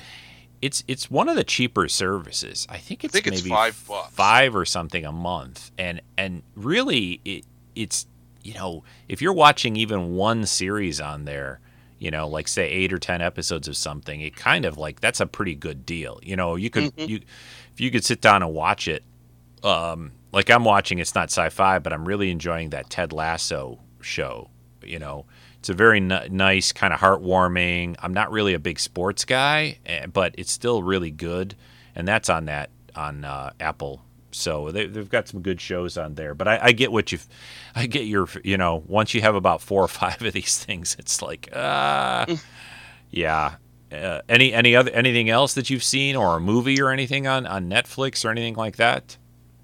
[0.61, 2.67] it's it's one of the cheaper services.
[2.69, 4.13] I think it's think it's maybe five bucks.
[4.13, 8.05] five or something a month, and and really it it's
[8.43, 11.59] you know if you're watching even one series on there.
[12.01, 15.19] You know, like say eight or ten episodes of something, it kind of like that's
[15.19, 16.17] a pretty good deal.
[16.23, 17.09] You know, you could Mhm.
[17.09, 17.19] you
[17.73, 19.03] if you could sit down and watch it
[19.63, 24.49] um, like I'm watching, it's not sci-fi, but I'm really enjoying that Ted Lasso show.
[24.83, 25.25] You know,
[25.59, 27.95] it's a very n- nice, kind of heartwarming.
[27.99, 31.55] I'm not really a big sports guy, eh, but it's still really good,
[31.95, 34.01] and that's on that on uh, Apple.
[34.31, 36.33] So they, they've got some good shows on there.
[36.35, 37.19] But I, I get what you,
[37.75, 40.95] I get your, you know, once you have about four or five of these things,
[40.99, 42.25] it's like, ah,
[43.09, 43.55] yeah.
[43.91, 47.47] Uh, any any other anything else that you've seen or a movie or anything on
[47.47, 49.17] on Netflix or anything like that?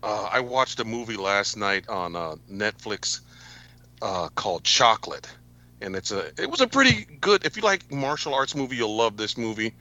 [0.06, 3.22] Uh, I watched a movie last night on uh, Netflix
[4.04, 5.28] uh, called Chocolate,
[5.82, 7.44] and it's a it was a pretty good.
[7.44, 9.74] If you like martial arts movie, you'll love this movie.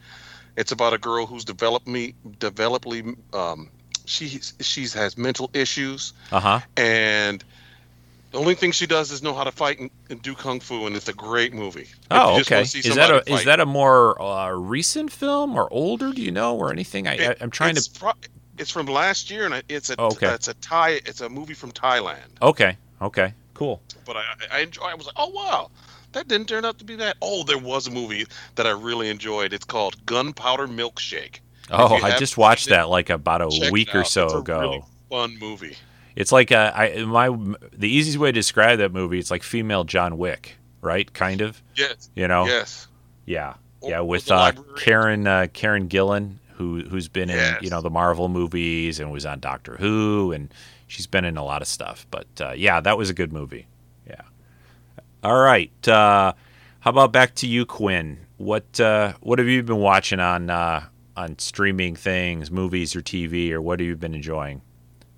[0.57, 3.03] It's about a girl who's developed me developly.
[3.33, 3.69] Um,
[4.05, 6.59] she she's has mental issues, Uh huh.
[6.75, 7.43] and
[8.31, 10.87] the only thing she does is know how to fight and, and do kung fu,
[10.87, 11.87] and it's a great movie.
[12.09, 12.61] Oh, okay.
[12.61, 16.11] Is that a somebody is that a more uh, recent film or older?
[16.11, 17.07] Do you know or anything?
[17.07, 17.99] I, I It- I'm trying it's to.
[17.99, 18.13] Pro-
[18.57, 20.27] it's from last year, and it's a Oh, okay.
[20.33, 21.01] it's a Thai.
[21.05, 22.25] It's a movie from Thailand.
[22.41, 22.77] Okay.
[23.01, 23.33] Okay.
[23.53, 23.81] Cool.
[24.05, 24.83] but I, I enjoy.
[24.83, 25.69] I was like, oh wow,
[26.11, 27.15] that didn't turn out to be that.
[27.21, 29.53] Oh, there was a movie that I really enjoyed.
[29.53, 31.39] It's called Gunpowder Milkshake.
[31.71, 34.59] Oh, I just watched it, that like about a week or so It's a ago.
[34.59, 35.75] really fun movie.
[36.15, 37.29] It's like uh, I my
[37.73, 39.19] the easiest way to describe that movie.
[39.19, 41.11] It's like female John Wick, right?
[41.13, 41.61] Kind of.
[41.75, 42.45] Yes, You know.
[42.45, 42.87] yes.
[43.25, 43.55] Yeah.
[43.81, 43.99] Or- Yeah.
[44.01, 48.99] With uh, Karen uh, Karen Gillan, who who's been in you know the Marvel movies
[48.99, 50.53] and was on Doctor Who, and
[50.87, 52.05] she's been in a lot of stuff.
[52.11, 53.67] But uh, yeah, that was a good movie.
[54.07, 54.21] Yeah.
[55.23, 55.87] All right.
[55.87, 56.33] Uh,
[56.79, 58.19] how about back to you, Quinn?
[58.37, 60.85] What uh, what have you been watching on uh,
[61.17, 64.61] on streaming things, movies or TV, or what have you been enjoying?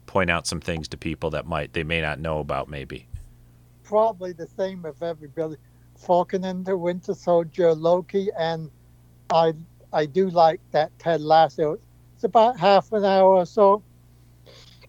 [0.06, 3.08] Point out some things to people that might they may not know about, maybe.
[3.84, 5.56] Probably the same of everybody.
[5.98, 8.70] Falcon and the Winter Soldier, Loki, and
[9.32, 9.54] I
[9.94, 11.80] I do like that Ted Lasso.
[12.16, 13.84] It's about half an hour or so.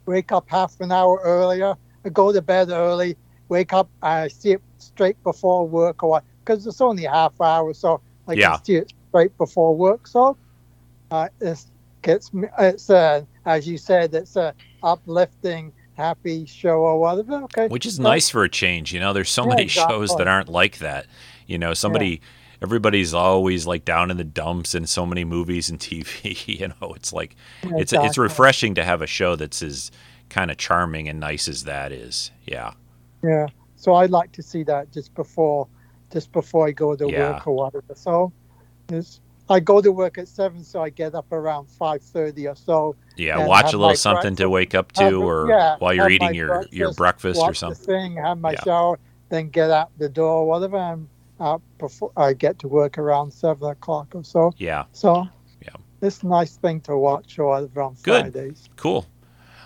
[0.06, 3.16] Wake up half an hour earlier, I go to bed early,
[3.50, 8.00] wake up, I see it straight before work or because it's only half hour, so
[8.26, 8.56] I Yeah.
[8.56, 10.06] can see it straight before work.
[10.06, 10.36] So
[11.10, 11.62] uh, it
[12.00, 12.48] gets me.
[12.58, 17.42] It's uh, as you said, it's a uplifting, happy show or whatever.
[17.44, 18.94] Okay, which is So- nice for a change.
[18.94, 21.04] You know, there's so Yeah, many shows that aren't like that.
[21.46, 22.22] You know, somebody,
[22.62, 26.36] everybody's always like down in the dumps in so many movies and TV.
[26.58, 29.90] You know, it's like it's it's refreshing to have a show that's as
[30.28, 32.30] kind of charming and nice as that is.
[32.44, 32.72] Yeah,
[33.22, 33.46] Yeah.
[33.76, 35.68] So I like to see that just before,
[36.12, 37.30] just before I go to Yeah.
[37.32, 37.94] work or whatever.
[37.94, 38.32] So,
[38.88, 42.56] it's, I go to work at seven, so I get up around five thirty or
[42.56, 42.96] so.
[43.16, 43.46] yeah.
[43.46, 46.92] Watch a little something to wake up to, or yeah, while you're eating your your
[46.92, 47.80] breakfast or something.
[47.80, 48.64] The thing, have my Yeah.
[48.64, 48.98] shower,
[49.30, 50.76] then get out the door, whatever.
[50.76, 51.08] And
[51.40, 54.52] out before I get to work around seven o'clock or so.
[54.56, 55.28] Yeah, So,
[55.62, 55.70] Yeah.
[56.02, 58.32] it's a nice thing to watch or whatever on Good.
[58.32, 58.68] Fridays.
[58.76, 59.06] cool.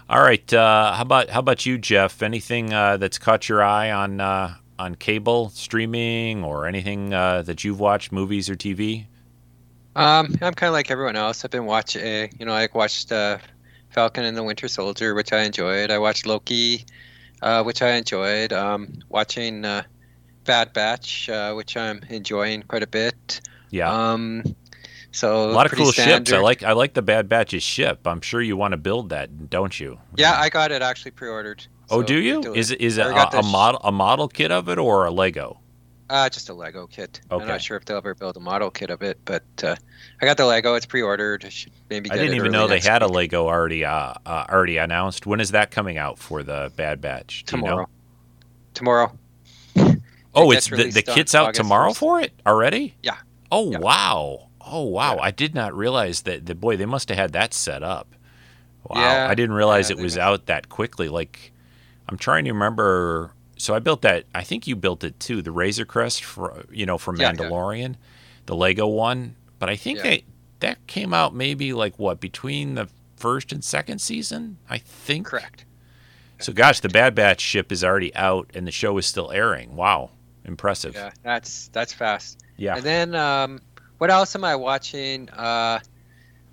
[0.09, 0.53] All right.
[0.53, 2.23] Uh, how about how about you, Jeff?
[2.23, 7.65] Anything uh, that's caught your eye on uh, on cable streaming or anything uh, that
[7.65, 9.07] you've watched, movies or TV?
[9.95, 11.45] Um, I'm kind of like everyone else.
[11.45, 13.39] I've been watching, you know, I watched uh,
[13.91, 15.91] Falcon and the Winter Soldier, which I enjoyed.
[15.91, 16.85] I watched Loki,
[17.43, 18.53] uh, which I enjoyed.
[18.53, 19.83] Um, watching uh,
[20.45, 23.41] Bad Batch, uh, which I'm enjoying quite a bit.
[23.71, 23.93] Yeah.
[23.93, 24.43] Um,
[25.13, 26.33] so a lot of cool ships.
[26.33, 28.07] I like I like the Bad Batch's ship.
[28.07, 29.99] I'm sure you want to build that, don't you?
[30.17, 31.67] Yeah, I got it actually pre-ordered.
[31.91, 32.55] Oh, so do you?
[32.55, 35.59] Is it is it a, a model a model kit of it or a Lego?
[36.09, 37.21] Uh, just a Lego kit.
[37.31, 39.77] I'm not sure if they'll ever build a model kit of it, but uh,
[40.21, 40.75] I got the Lego.
[40.75, 41.45] It's pre-ordered.
[41.45, 43.07] I should maybe I didn't even know they had a.
[43.07, 45.27] Lego already uh, uh, already announced.
[45.27, 47.45] When is that coming out for the Bad Batch?
[47.45, 47.87] Do you know?
[48.75, 49.13] tomorrow.
[50.35, 51.97] Oh, it's the, the kit's out August tomorrow 1st.
[51.97, 52.95] for it already.
[53.03, 53.17] Yeah.
[53.51, 53.79] Oh Yeah.
[53.79, 54.49] wow.
[54.61, 55.17] Oh wow.
[55.17, 55.23] Yeah.
[55.23, 56.47] I did not realize that.
[56.47, 58.15] The boy, they must have had that set up.
[58.89, 59.01] Wow.
[59.01, 59.27] Yeah.
[59.29, 61.09] I didn't realize it was out that quickly.
[61.09, 61.53] Like,
[62.09, 63.33] I'm trying to remember.
[63.59, 64.25] So I built that.
[64.35, 65.43] I think you built it too.
[65.43, 67.19] The Razor Crest for you know from.
[67.19, 67.97] Mandalorian,
[68.47, 69.37] the Lego one.
[69.59, 70.25] But I think they
[70.61, 74.59] that came out maybe like what between the first and second season.
[74.69, 75.27] I think.
[75.27, 75.65] Correct.
[76.41, 79.77] So gosh, the Bad Batch ship is already out and the show is still airing.
[79.77, 80.11] Wow,
[80.45, 80.95] impressive.
[80.95, 82.41] Yeah, that's that's fast.
[82.57, 82.77] Yeah.
[82.77, 83.61] And then um,
[83.99, 85.29] what else am I watching?
[85.31, 85.81] Uh,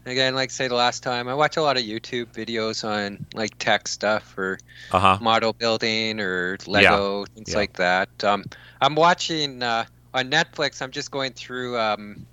[0.06, 3.58] again, like say the last time, I watch a lot of YouTube videos on like
[3.58, 4.58] tech stuff or
[4.92, 5.18] Uh huh.
[5.22, 7.58] model building or Lego things yeah.
[7.58, 8.24] like that.
[8.24, 8.46] Um,
[8.82, 10.82] I'm watching uh, on Netflix.
[10.82, 12.26] I'm just going through um,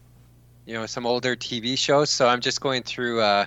[0.67, 2.11] you know some older TV shows.
[2.11, 3.47] So I'm just going through uh,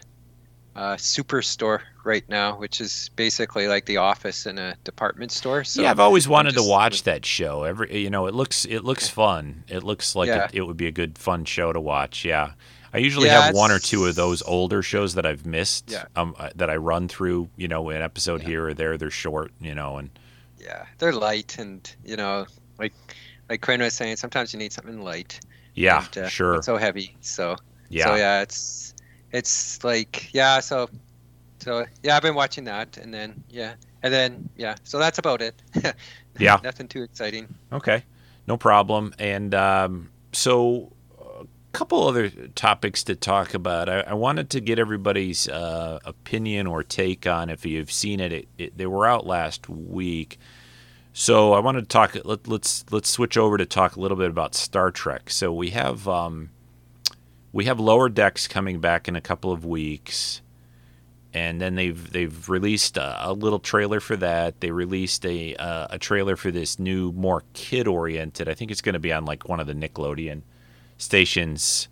[0.75, 5.63] uh, Superstore right now, which is basically like The Office in a department store.
[5.63, 7.63] So yeah, I've always wanted to watch that show.
[7.63, 9.63] Every you know, it looks it looks fun.
[9.67, 10.45] It looks like Yeah.
[10.45, 12.23] it, it would be a good fun show to watch.
[12.23, 12.51] Yeah.
[12.93, 15.91] I usually Yeah, have one or two of those older shows that I've missed.
[15.91, 16.05] Yeah.
[16.15, 17.49] Um, uh, that I run through.
[17.58, 18.47] You know, an episode Yeah.
[18.47, 18.97] here or there.
[18.97, 19.51] They're short.
[19.62, 20.10] You know, and
[20.60, 22.45] yeah, they're light and you know
[22.79, 22.93] like
[23.49, 25.39] like Crane was saying, sometimes you need something light.
[25.75, 26.62] yeah, and, uh, sure.
[26.63, 27.15] So heavy.
[27.21, 27.55] So
[27.89, 28.05] yeah.
[28.05, 28.88] So yeah, it's
[29.31, 30.59] it's like yeah.
[30.59, 30.89] So
[31.59, 34.75] so yeah, I've been watching that, and then yeah, and then yeah.
[34.83, 35.61] So that's about it.
[36.39, 36.59] Yeah.
[36.63, 37.53] Nothing too exciting.
[37.71, 38.03] Okay,
[38.47, 39.13] no problem.
[39.19, 43.89] And um, so, a couple other topics to talk about.
[43.89, 48.31] I, I wanted to get everybody's uh, opinion or take on if you've seen it.
[48.31, 48.77] It, it.
[48.77, 50.39] They were out last week,
[51.13, 52.15] so I wanted to talk.
[52.23, 55.29] Let, let's let's switch over to talk a little bit about Star Trek.
[55.29, 56.49] So we have um,
[57.51, 60.41] we have Lower Decks coming back in a couple of weeks
[61.33, 64.62] and then they've they've released a, a little trailer for that.
[64.62, 68.49] They released a uh, a trailer for this new, more kid oriented.
[68.49, 70.41] I think it's going to be on like one of the Nickelodeon
[70.97, 71.88] stations.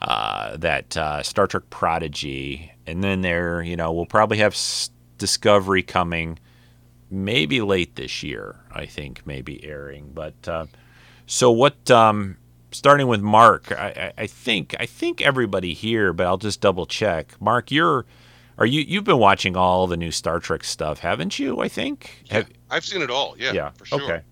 [0.00, 4.90] Uh, that uh, Star Trek Prodigy, and then there, you know, we'll probably have S-
[5.18, 6.38] Discovery coming,
[7.10, 8.60] maybe late this year.
[8.72, 10.12] I think maybe airing.
[10.14, 10.66] But uh,
[11.26, 11.90] so what?
[11.90, 12.36] Um,
[12.70, 16.86] starting with Mark, I, I, I think I think everybody here, but I'll just double
[16.86, 17.34] check.
[17.40, 18.06] Mark, you're
[18.58, 21.60] are you you've been watching all the new Star Trek stuff, haven't you?
[21.60, 22.24] I think.
[22.26, 23.36] Yeah, Have, I've seen it all.
[23.38, 24.02] Yeah, for sure.
[24.02, 24.22] Okay.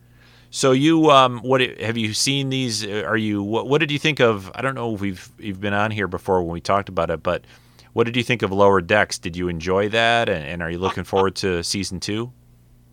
[0.50, 3.98] So you um what have you seen these uh, are you what what did you
[3.98, 6.88] think of I don't know if we've you've been on here before when we talked
[6.88, 7.44] about it but
[7.92, 9.18] what did you think of Lower Decks?
[9.18, 12.30] Did you enjoy that and, and are you looking uh, uh, forward to season 2?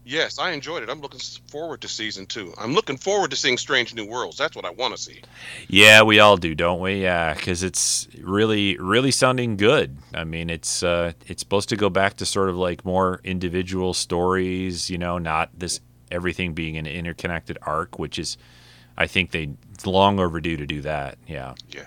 [0.06, 0.90] Yes, I enjoyed it.
[0.90, 2.54] I'm looking forward to season two.
[2.58, 4.38] I'm looking forward to seeing Strange New Worlds.
[4.38, 5.22] That's what I want to see.
[5.70, 7.02] Yeah, we all do, don't we?
[7.04, 9.98] Yeah, cuz it's really really sounding good.
[10.14, 13.94] I mean, it's uh it's supposed to go back to sort of like more individual
[13.94, 15.80] stories, you know, not this
[16.12, 18.38] everything being an interconnected arc, which is
[18.98, 19.52] I think they
[19.86, 21.18] long overdue to do that.
[21.28, 21.56] Yeah.
[21.70, 21.86] Yeah.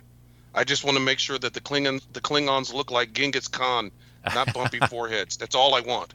[0.55, 3.91] I just want to make sure that the Klingon, the Klingons look like Genghis Khan,
[4.35, 5.37] not bumpy foreheads.
[5.37, 6.15] That's all I want.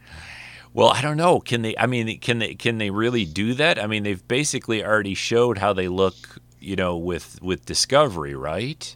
[0.74, 1.40] Well, I don't know.
[1.40, 1.76] Can they?
[1.76, 2.54] I mean, can they?
[2.54, 3.78] Can they really do that?
[3.78, 6.38] I mean, they've basically already showed how they look.
[6.60, 8.94] You know, with with Discovery, right?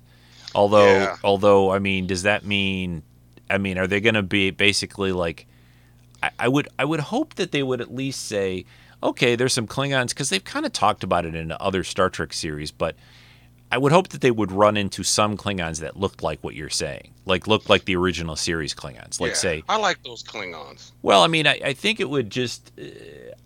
[0.55, 1.17] Although, Yeah.
[1.25, 3.03] although, I mean, does that mean?
[3.51, 5.47] I mean, are they going to be basically like?
[6.23, 8.65] I, I would, I would hope that they would at least say,
[9.03, 12.33] okay, there's some Klingons because they've kind of talked about it in other Star Trek
[12.33, 12.95] series, but
[13.71, 16.71] I would hope that they would run into some Klingons that looked like what you're
[16.71, 19.65] saying, like looked like the original series Klingons, like Yeah, say.
[19.69, 20.93] I like those Klingons.
[21.03, 22.73] Well, I mean, I, I think it would just.
[22.79, 22.85] Uh,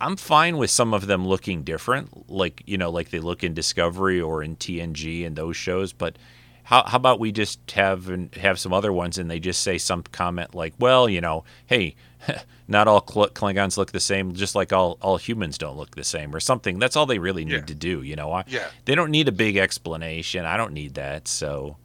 [0.01, 3.55] I'm fine with some of them looking different, like you know, like they look in
[3.55, 5.93] Discovery or in TNG and those shows.
[5.93, 6.17] But
[6.65, 9.79] how how about we just have and have some other ones, and they just say
[9.79, 11.95] some comment like, well, you know, hey,
[12.69, 16.05] not all Kl- Klingons look the same, just like all all humans don't look the
[16.05, 16.79] same, or something.
[16.79, 17.61] That's all they really need Yeah.
[17.67, 18.33] to do, you know.
[18.33, 18.69] I, Yeah.
[18.85, 20.45] They don't need a big explanation.
[20.45, 21.29] I don't need that.
[21.29, 21.77] So.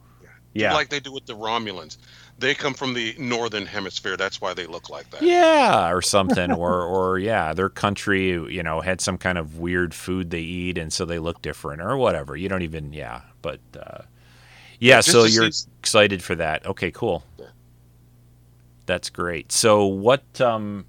[0.52, 0.72] Yeah.
[0.72, 1.98] Like they do with the Romulans.
[2.38, 4.16] They come from the northern hemisphere.
[4.16, 5.20] That's why they look like that.
[5.20, 9.92] Yeah, or something, or or yeah, their country, you know, had some kind of weird
[9.92, 12.36] food they eat, and so they look different, or whatever.
[12.38, 14.02] You don't even, yeah, but uh,
[14.80, 14.96] yeah.
[14.98, 16.64] just So you're excited for that?
[16.64, 17.22] Okay, cool.
[18.86, 19.52] That's great.
[19.52, 20.86] So what um,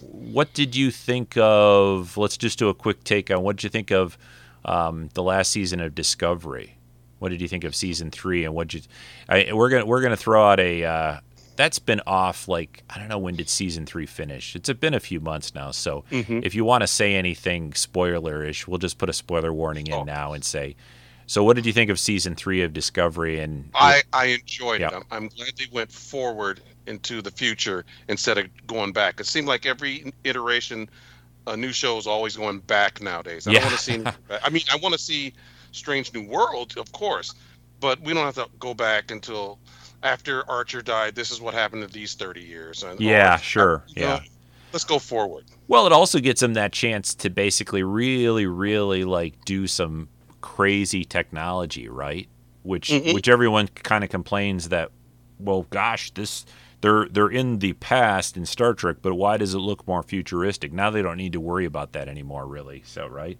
[0.00, 2.16] what did you think of?
[2.16, 4.18] Let's just do a quick take on what did you think of
[4.64, 6.76] um, the last season of Discovery?
[7.18, 8.44] What did you think of season three?
[8.44, 8.80] And what you?
[9.28, 10.84] I, we're gonna we're gonna throw out a.
[10.84, 11.20] Uh,
[11.56, 14.54] that's been off like I don't know when did season three finish.
[14.54, 15.72] It's been a few months now.
[15.72, 16.44] So Mhm.
[16.44, 20.04] if you want to say anything spoiler-ish, we'll just put a spoiler warning in Oh.
[20.04, 20.76] now and say.
[21.26, 23.40] So what did you think of season three of Discovery?
[23.40, 24.88] And I, I enjoyed Yeah.
[24.88, 24.94] it.
[24.94, 29.20] I'm, I'm glad they went forward into the future instead of going back.
[29.20, 30.88] It seemed like every iteration,
[31.46, 33.46] a new show is always going back nowadays.
[33.46, 33.62] I Yeah.
[33.64, 34.04] want to see.
[34.42, 35.32] I mean, I want to see
[35.72, 37.34] Strange New World, of course,
[37.80, 39.58] but we don't have to go back until
[40.02, 41.14] after Archer died.
[41.14, 42.82] This is what happened to these 30 years.
[42.82, 44.20] And, Yeah, or- sure, you know, yeah.
[44.72, 45.44] let's go forward.
[45.68, 50.08] Well, it also gets them that chance to basically really, really like do some
[50.40, 52.28] crazy technology, right?
[52.62, 53.12] Which Mhm.
[53.14, 54.90] which everyone kind of complains that,
[55.38, 56.44] well, gosh, this
[56.80, 60.72] they're they're in the past in Star Trek, but why does it look more futuristic?
[60.72, 62.82] Now they don't need to worry about that anymore, really.
[62.86, 63.38] So, right?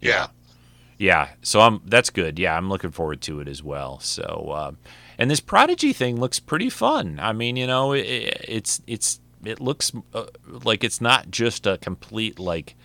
[0.00, 0.28] Yeah.
[0.96, 2.38] Yeah, so I'm that's good.
[2.38, 3.98] Yeah, I'm looking forward to it as well.
[3.98, 4.78] So, um,
[5.18, 7.18] and this Prodigy thing looks pretty fun.
[7.20, 8.02] I mean, you know, it,
[8.48, 12.76] it's it's it looks uh, like it's not just a complete like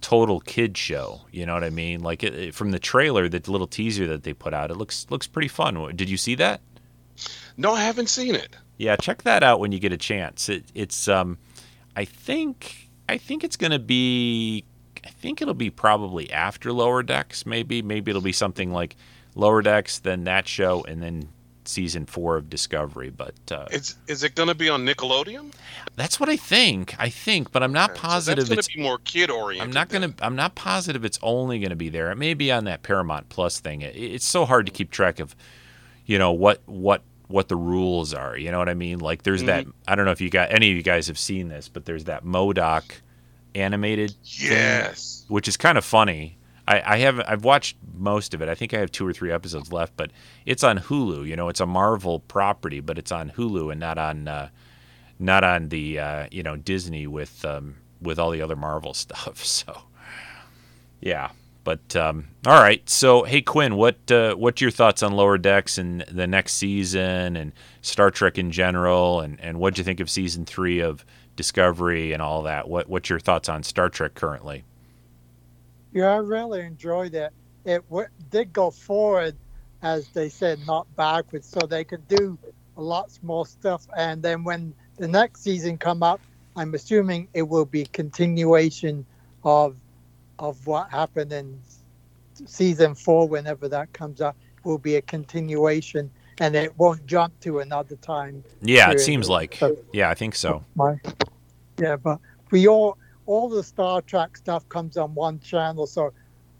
[0.00, 1.22] total kid show.
[1.30, 2.00] You know what I mean?
[2.02, 5.06] Like it, it- from the trailer, the little teaser that they put out, it looks
[5.10, 5.94] looks pretty fun.
[5.94, 6.62] Did you see that?
[7.58, 8.56] No, I haven't seen it.
[8.78, 10.48] Yeah, check that out when you get a chance.
[10.48, 11.38] It, it's um,
[11.94, 14.64] I think I think it's gonna be.
[15.04, 17.44] I think it'll be probably after Lower Decks.
[17.44, 18.96] Maybe maybe it'll be something like
[19.34, 21.28] Lower Decks, then that show, and then
[21.64, 23.10] season four of Discovery.
[23.10, 25.52] But uh, Is is it going to be on Nickelodeon?
[25.96, 26.94] that's what I think.
[26.98, 28.46] I think, but I'm not Okay, positive.
[28.46, 29.68] So it's going to be more kid oriented.
[29.68, 30.14] I'm not gonna.
[30.20, 32.10] I'm not positive it's only gonna be there.
[32.10, 33.82] It may be on that Paramount Plus thing.
[33.82, 35.34] It, it's so hard to keep track of,
[36.06, 37.02] you know what what
[37.32, 38.36] what the rules are.
[38.36, 38.98] You know what I mean?
[39.00, 39.66] Like there's that.
[39.88, 42.04] I don't know if you got any of you guys have seen this, but there's
[42.04, 42.96] that M.O.D.O.K.
[43.54, 45.24] animated, Yes.
[45.28, 46.38] which is kind of funny.
[46.68, 47.28] I, I haven't.
[47.28, 48.48] I've watched most of it.
[48.48, 50.12] I think I have two or three episodes left, but
[50.46, 51.26] it's on Hulu.
[51.26, 54.48] You know, it's a Marvel property, but it's on Hulu and not on uh,
[55.18, 59.44] not on the uh, you know Disney with um, with all the other Marvel stuff.
[59.44, 59.82] So
[61.00, 61.30] yeah,
[61.64, 62.88] but um, all right.
[62.88, 67.36] So hey Quinn, what uh, what's your thoughts on Lower Decks and the next season
[67.36, 71.04] and Star Trek in general, and and what'd you think of season three of
[71.36, 72.68] Discovery and all that?
[72.68, 74.64] What what's your thoughts on Star Trek currently?
[75.92, 77.32] Yeah, I really enjoyed it.
[77.64, 79.36] It w- did go forward,
[79.82, 82.38] as they said, not backwards, so they could do
[82.76, 83.86] lots more stuff.
[83.96, 86.20] And then when the next season come up,
[86.56, 89.06] I'm assuming it will be continuation
[89.44, 89.76] of
[90.42, 91.58] of what happened in
[92.34, 94.36] season four, whenever that comes up.
[94.64, 98.44] Will be a continuation, and it won't jump to another time.
[98.60, 99.56] Yeah, it seems like.
[99.56, 100.64] So- Yeah, I think so.
[100.76, 101.00] my
[101.78, 102.20] yeah but
[102.52, 106.12] we all all the star trek stuff comes on one channel so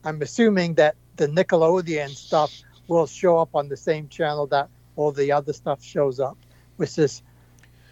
[0.04, 2.50] i'm assuming that the nickelodeon stuff
[2.88, 6.38] will show up on the same channel that all the other stuff shows up
[6.78, 7.22] which is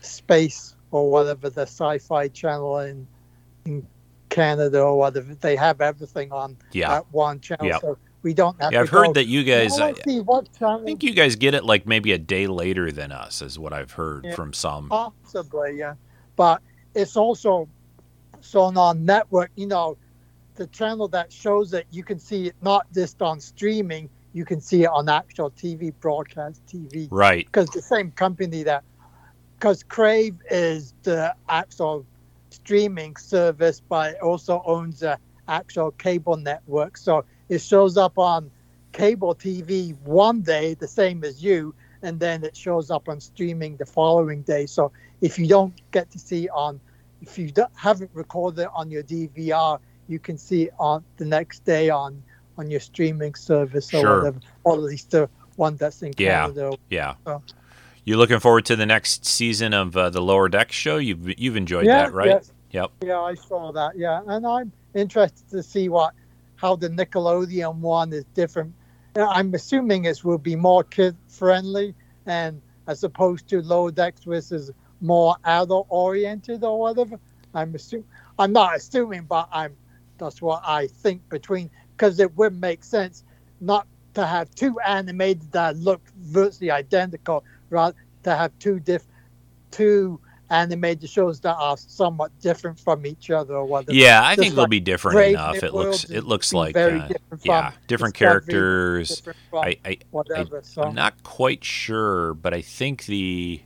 [0.01, 3.07] space or whatever the sci-fi channel in
[3.67, 3.87] in
[4.31, 6.89] canada or whatever they have everything on Yeah.
[6.89, 7.79] that one channel Yeah.
[7.81, 9.79] so we don't have Yeah, to I've heard go, that you guys.
[9.79, 12.47] "Oh, I, see what channel I think you guys get it like maybe a day
[12.47, 14.35] later than us, is what I've heard Yeah.
[14.35, 14.89] from some.
[14.89, 15.95] Possibly, yeah.
[16.37, 16.61] But
[16.95, 17.69] it's also
[18.43, 19.97] so on our network, you know,
[20.57, 24.61] the channel that shows it, you can see it not just on streaming, you can
[24.61, 27.09] see it on actual TV, broadcast TV.
[27.11, 27.47] Right.
[27.47, 28.85] Because the same company that,
[29.59, 32.05] because Crave is the actual
[32.65, 36.97] streaming service, but it also owns a actual cable network.
[36.97, 38.51] So it shows up on
[38.93, 43.77] cable TV one day, the same as you, and then it shows up on streaming
[43.77, 44.67] the following day.
[44.67, 46.81] So if you don't get to see on,
[47.21, 51.25] if you don't, haven't recorded it on your DVR, you can see it on the
[51.25, 52.23] next day on
[52.59, 54.19] on your streaming service or Sure.
[54.19, 56.47] whatever, or at least the one that's in Yeah.
[56.47, 56.77] Canada.
[56.91, 57.15] Yeah.
[57.27, 57.43] Oh.
[58.05, 60.97] You looking forward to the next season of uh, the Lower Deck show?
[60.97, 62.29] You've you've enjoyed Yeah, that, right?
[62.29, 62.53] yes.
[62.71, 62.91] Yep.
[63.05, 63.99] Yeah, I saw that.
[63.99, 66.15] Yeah, and I'm interested to see what
[66.57, 68.73] how the Nickelodeon one is different.
[69.17, 71.95] I'm assuming it will be more kid friendly,
[72.27, 74.71] and as opposed to Lower Decks, which is
[75.01, 77.19] more adult oriented or whatever.
[77.55, 78.07] I'm assuming.
[78.39, 79.77] I'm not assuming, but I'm.
[80.19, 83.25] That's what I think between because it would make sense
[83.61, 89.07] not to have two animated that look virtually identical, rather to have two diff,
[89.71, 93.95] two animated shows that are somewhat different from each other or whatever.
[93.95, 95.63] Yeah, I Just think they'll be different Brave enough.
[95.63, 99.23] It looks it looks like uh, different yeah, different characters.
[99.23, 100.63] different I, I whatever.
[100.65, 103.63] so I'm not quite sure, but I think the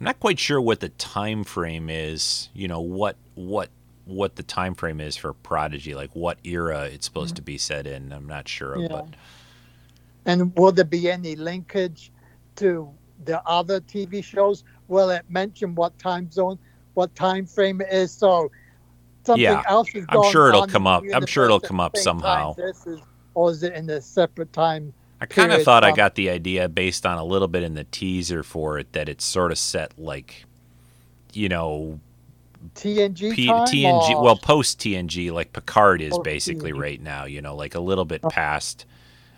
[0.00, 2.50] I'm not quite sure what the time frame is.
[2.54, 3.70] You know what what
[4.04, 7.86] what the time frame is for Prodigy, like what era it's supposed to be set
[7.86, 8.12] in.
[8.12, 8.88] I'm not sure, Yeah.
[8.88, 9.06] but
[10.26, 12.12] And will there be any linkage
[12.56, 12.94] to
[13.24, 14.64] the other TV shows?
[14.88, 16.58] Will it mention what time zone,
[16.94, 18.12] what time frame it is?
[18.12, 18.50] So
[19.24, 21.02] something Yeah, else is I'm sure it'll come up.
[21.12, 22.54] I'm sure it'll come up somehow.
[22.54, 23.00] this is,
[23.34, 24.92] or is it in a separate time?
[25.20, 27.84] I kind of thought I got the idea based on a little bit in the
[27.84, 30.44] teaser for it that it's sort of set like,
[31.32, 31.98] you know,
[32.74, 33.66] TNG P- time?
[33.66, 34.10] TNG.
[34.10, 36.80] or- Well, post TNG, like Picard is Post basically TNG.
[36.80, 37.24] right now.
[37.24, 38.28] You know, like a little bit oh.
[38.28, 38.84] past,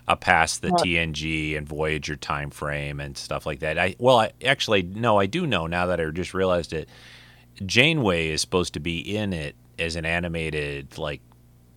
[0.09, 0.69] uh, past the.
[0.69, 3.79] TNG and Voyager time frame and stuff like that.
[3.79, 6.89] I well, I actually no, I do know now that I just realized it.
[7.65, 11.23] Janeway is supposed to be in it as an animated like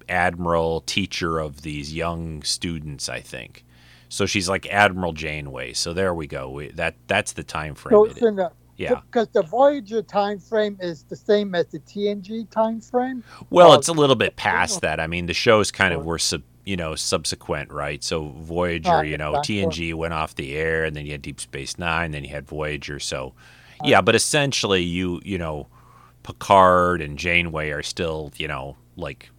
[0.08, 3.10] admiral teacher of these young students.
[3.10, 3.64] I think.
[4.10, 5.74] So she's like Admiral Janeway.
[5.74, 6.50] So there we go.
[6.50, 7.92] We, that that's the time frame.
[7.92, 9.02] so it's in the, yeah.
[9.06, 13.24] Because the Voyager time frame is the same as the TNG time frame.
[13.50, 15.00] Well, Oh, it's a little bit past that.
[15.00, 16.06] I mean, the shows kind of Sure.
[16.06, 18.04] were sub, you know, subsequent, right?
[18.04, 19.56] So Voyager, Ah, you know, exactly.
[19.58, 22.48] TNG went off the air, and then you had Deep Space Nine, then you had
[22.48, 23.00] Voyager.
[23.00, 23.34] So,
[23.84, 25.68] yeah, but essentially, you you know,
[26.24, 29.32] Picard and Janeway are still, you know, like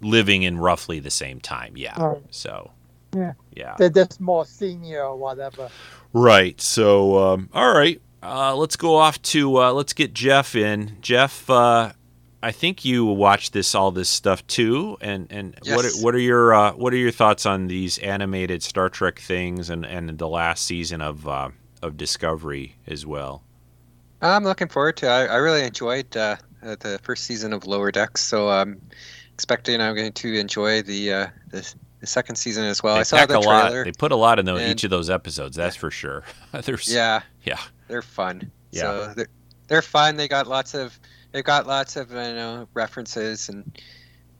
[0.00, 1.74] living in roughly the same time.
[1.76, 1.98] Yeah.
[1.98, 2.22] Right.
[2.30, 2.72] So.
[3.14, 3.34] Yeah.
[3.56, 3.76] Yeah.
[3.76, 5.70] They're just more senior or whatever.
[6.12, 6.60] Right.
[6.60, 8.00] So, um, all right.
[8.22, 10.96] Uh, let's go off to uh, let's get Jeff in.
[11.00, 11.92] Jeff, uh,
[12.42, 14.96] I think you watch this all this stuff too.
[15.00, 16.02] And and what are, Yes.
[16.02, 19.84] what are your uh, what are your thoughts on these animated Star Trek things and,
[19.84, 21.48] and the last season of uh,
[21.82, 23.42] of Discovery as well?
[24.22, 25.08] I'm looking forward to.
[25.08, 28.80] I, I really enjoyed uh, the first season of Lower Decks, so I'm
[29.34, 32.94] expecting I'm going to enjoy the uh, the, the second season as well.
[32.94, 33.72] they I saw the a lot.
[33.84, 35.56] They put a lot in and- each of those episodes.
[35.56, 36.22] That's for sure.
[36.52, 37.58] There's Yeah, yeah.
[37.88, 38.50] they're fun.
[38.70, 38.80] Yeah.
[38.82, 39.28] So they're,
[39.68, 40.16] they're fun.
[40.16, 40.98] They got lots of
[41.32, 43.78] they got lots of you know references and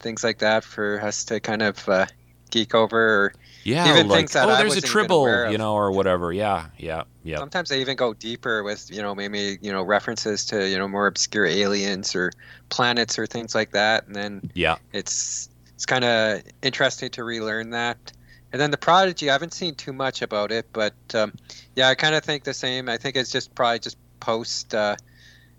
[0.01, 2.07] things like that for us to kind of uh,
[2.51, 3.27] geek over.
[3.27, 3.35] Or
[3.65, 5.53] Yeah, Even like things that oh, I there's a wasn't even tribble, aware of.
[5.53, 6.33] you know, or whatever.
[6.33, 7.39] Yeah, yeah, yeah.
[7.39, 10.89] sometimes they even go deeper with you know maybe you know references to you know
[10.89, 12.31] more obscure aliens or
[12.69, 14.07] planets or things like that.
[14.07, 14.77] And then Yeah.
[14.93, 18.13] it's it's kind of interesting to relearn that.
[18.53, 21.35] And then the Prodigy, I haven't seen too much about it, but um,
[21.77, 22.89] yeah, I kind of think the same.
[22.89, 24.97] I think it's just probably just post uh,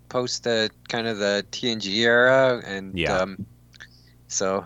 [0.10, 3.18] post the kind of the TNG era, and Yeah.
[3.18, 3.46] um,
[4.28, 4.66] so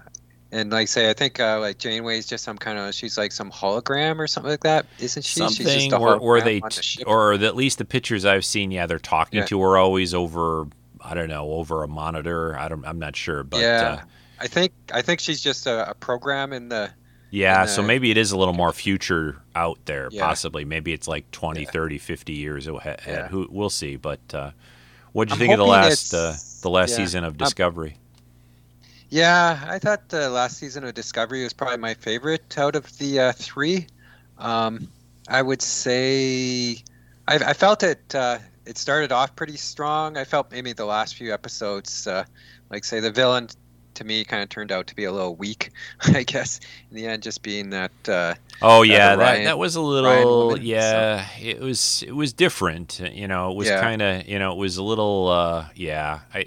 [0.51, 3.31] and like I say, I think uh, like Janeway's just some kind of she's like
[3.31, 5.39] some hologram or something like that, isn't she?
[5.41, 8.85] she's just something or, or they the or at least the pictures I've seen, yeah,
[8.85, 9.45] they're talking Yeah.
[9.47, 10.67] to her always over
[11.05, 12.57] I don't know, over a monitor.
[12.57, 14.05] I don't I'm not sure, but yeah, uh,
[14.39, 16.91] I think I think she's just a, a program in the
[17.31, 20.23] yeah, so maybe it is a little more future out there Yeah.
[20.23, 20.65] possibly.
[20.65, 21.71] Maybe it's like 20, Yeah.
[21.71, 23.01] 30, 50 years ahead.
[23.07, 23.27] Yeah.
[23.27, 24.51] Who we'll see, but uh
[25.13, 26.97] what'd you I'm think of the last uh, the last yeah.
[26.97, 27.97] season of Discovery?
[29.09, 33.19] Yeah, I thought the last season of Discovery was probably my favorite out of the
[33.19, 33.87] uh, three.
[34.39, 34.89] Um,
[35.27, 36.83] I would say
[37.27, 38.13] I, I felt it.
[38.13, 40.17] Uh, it started off pretty strong.
[40.17, 42.25] I felt maybe the last few episodes, uh,
[42.69, 43.49] like say the villain,
[43.95, 45.71] to me kind of turned out to be a little weak.
[46.01, 47.91] I guess in the end, just being that.
[48.07, 51.27] Uh, Oh yeah, that Ryan- that was a little woman, so- yeah.
[51.41, 52.99] It was it was different.
[52.99, 53.81] You know, it was Yeah.
[53.81, 56.19] kind of you know it was a little uh, yeah.
[56.33, 56.45] I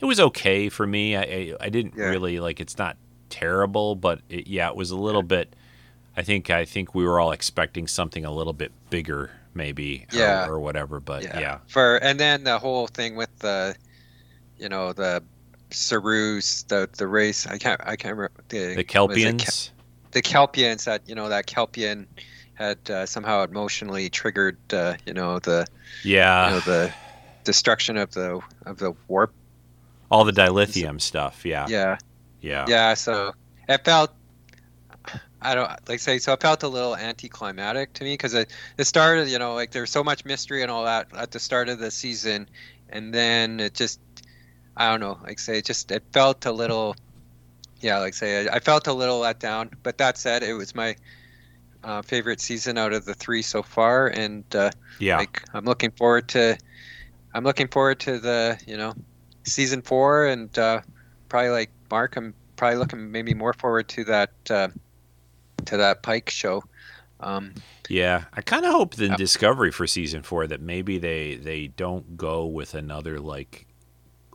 [0.00, 1.16] it was okay for me.
[1.16, 2.04] I I, I didn't Yeah.
[2.10, 2.60] really like.
[2.60, 2.96] It's not
[3.30, 5.54] terrible, but it, yeah, it was a little bit.
[6.16, 10.46] I think I think we were all expecting something a little bit bigger, maybe, Yeah.
[10.46, 11.00] or whatever.
[11.00, 13.74] But yeah, For and then the whole thing with the
[14.58, 15.22] you know the
[15.70, 17.46] Sarus, the the race.
[17.46, 19.70] I can't I can't remember The it Kelpians.
[20.12, 22.06] the Kelpians that you know that Kelpian
[22.54, 25.66] had uh, somehow emotionally triggered uh, you know the
[26.04, 26.46] yeah.
[26.48, 26.92] you know the
[27.44, 29.32] destruction of the of the warp.
[30.10, 31.44] All the dilithium stuff.
[31.44, 31.66] Yeah.
[31.68, 31.98] Yeah,
[32.40, 32.64] Yeah.
[32.68, 32.94] yeah.
[32.94, 33.32] So
[33.68, 34.12] it felt.
[35.42, 36.32] I don't like say so.
[36.32, 39.90] It felt a little anticlimactic to me because it, it started, you know, like there's
[39.90, 42.48] so much mystery and all that at the start of the season,
[42.88, 44.00] and then it just,
[44.76, 46.96] I don't know, like say it just it felt a little,
[47.80, 49.70] yeah, like say I, I felt a little let down.
[49.82, 50.96] But that said, it was my
[51.84, 55.18] uh, favorite season out of the three so far, and uh, Yeah.
[55.18, 56.58] like I'm looking forward to
[57.34, 58.94] I'm looking forward to the you know
[59.46, 60.82] season four and uh,
[61.28, 64.68] probably like Mark I'm probably looking maybe more forward to that uh,
[65.66, 66.62] to that Pike show.
[67.20, 67.54] Um,
[67.88, 69.16] Yeah, I kind of hope the Yeah.
[69.16, 73.65] Discovery for season four that maybe they they don't go with another like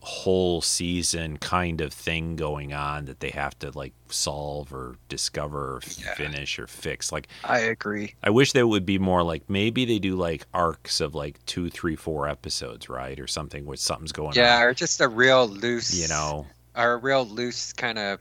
[0.04, 5.76] whole season kind of thing going on that they have to like solve or discover
[5.76, 6.16] or Yeah.
[6.16, 7.12] finish or fix.
[7.12, 8.16] Like I agree.
[8.24, 11.70] I wish they would be more like maybe they do like arcs of like two,
[11.70, 14.64] three, four episodes, right, or something where something's going Yeah, on.
[14.64, 18.20] or just a real loose You know, or a real loose kind of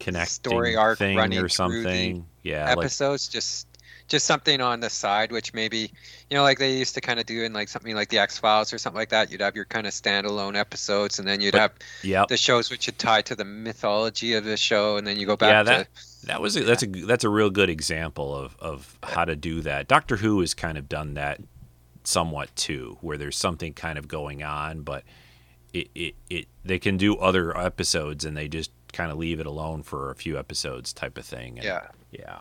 [0.00, 2.26] connecting story arc thing running or something.
[2.42, 3.68] Yeah, like episodes just
[4.12, 5.90] just something on the side which maybe
[6.30, 8.38] you know like they used to kind of do in like something like the x
[8.38, 11.54] files or something like that you'd have your kind of standalone episodes and then you'd
[11.54, 12.28] have yep.
[12.28, 15.34] the shows which would tie to the mythology of the show and then you go
[15.36, 15.88] back Yeah, to that-
[16.24, 19.60] That was a, that's a that's a real good example of of how to do
[19.62, 19.88] that.
[19.88, 21.40] Doctor Who has kind of done that
[22.04, 25.02] somewhat too, where there's something kind of going on, but
[25.72, 29.46] it it, it they can do other episodes and they just kind of leave it
[29.46, 31.58] alone for a few episodes type of thing.
[31.58, 32.38] And yeah yeah.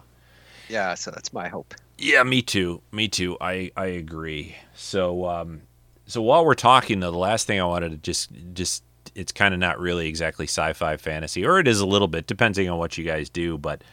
[0.72, 2.82] Yeah so that's my hope Yeah, me too.
[2.92, 3.38] Me too.
[3.40, 4.56] I I agree.
[4.74, 5.62] So um
[6.08, 9.54] so while we're talking though, the last thing I wanted to just just it's kind
[9.54, 12.98] of not really exactly sci-fi fantasy or it is a little bit depending on what
[12.98, 13.84] you guys do, but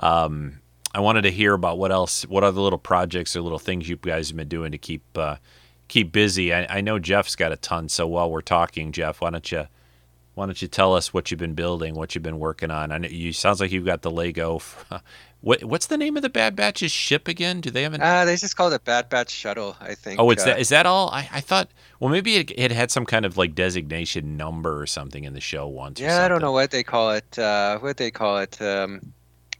[0.00, 0.60] um
[0.94, 3.96] I wanted to hear about what else what other little projects or little things you
[3.96, 5.36] guys have been doing to keep uh
[5.88, 6.52] keep busy.
[6.54, 9.66] I, I know Jeff's got a ton, so while we're talking, Jeff, why don't you
[10.34, 12.92] why don't you tell us what you've been building, what you've been working on?
[12.92, 14.60] I know you sounds like you've got the Lego.
[15.40, 17.60] What what's the name of the Bad Batch's ship again?
[17.60, 18.02] Do they have an?
[18.02, 20.58] uh they just called it bad batch shuttle i think oh, it's uh, that.
[20.60, 21.10] Is that all?
[21.10, 21.70] I, I thought.
[22.00, 25.40] Well, maybe it, it had some kind of like designation number or something in the
[25.40, 26.00] show once.
[26.00, 29.12] or yeah i don't know what they call it uh what they call it um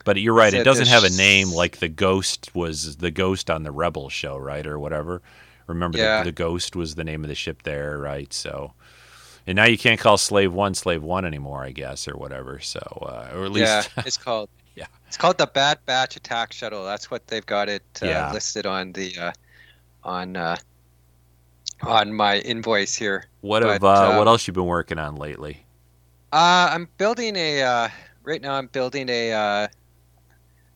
[0.05, 0.55] But you're right.
[0.55, 4.09] It it doesn't have a name like the Ghost was the Ghost on the Rebel
[4.09, 5.23] show, right, or whatever.
[5.67, 6.23] Remember, Yeah.
[6.23, 8.33] the, the Ghost was the name of the ship there, right?
[8.33, 8.73] So,
[9.47, 12.59] and now you can't call Slave One Slave One anymore, I guess, or whatever.
[12.61, 14.49] So, uh, or at least yeah least, it's called
[14.79, 14.87] Yeah.
[15.07, 18.33] it's called the bad batch attack shuttle that's what they've got it uh, Yeah.
[18.33, 19.33] listed on the uh
[20.05, 20.57] on uh
[21.83, 25.17] on my invoice here what have but, uh, um, what else you been working on
[25.17, 25.65] lately?
[26.33, 27.63] Uh, I'm building a.
[27.63, 27.89] Uh,
[28.23, 29.69] right now, I'm building a uh,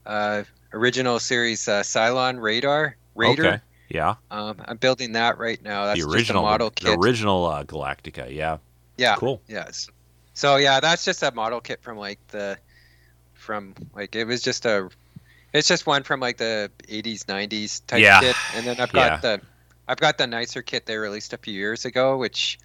[0.07, 3.47] uh, original series uh, Cylon radar Raider.
[3.47, 5.87] Okay, yeah, Um, I'm building that right now.
[5.87, 8.33] That's the original model the original uh, Galactica.
[8.35, 8.59] Yeah,
[8.97, 9.17] yeah.
[9.17, 9.43] cool.
[9.49, 9.91] Yes.
[10.35, 12.57] So yeah, that's just a model kit from like the,
[13.43, 14.89] from like it was just a,
[15.53, 18.21] it's just one from like the 80s 90s type Yeah.
[18.21, 19.41] kit, and then I've got the,
[19.89, 22.59] I've got the nicer kit they released a few years ago, which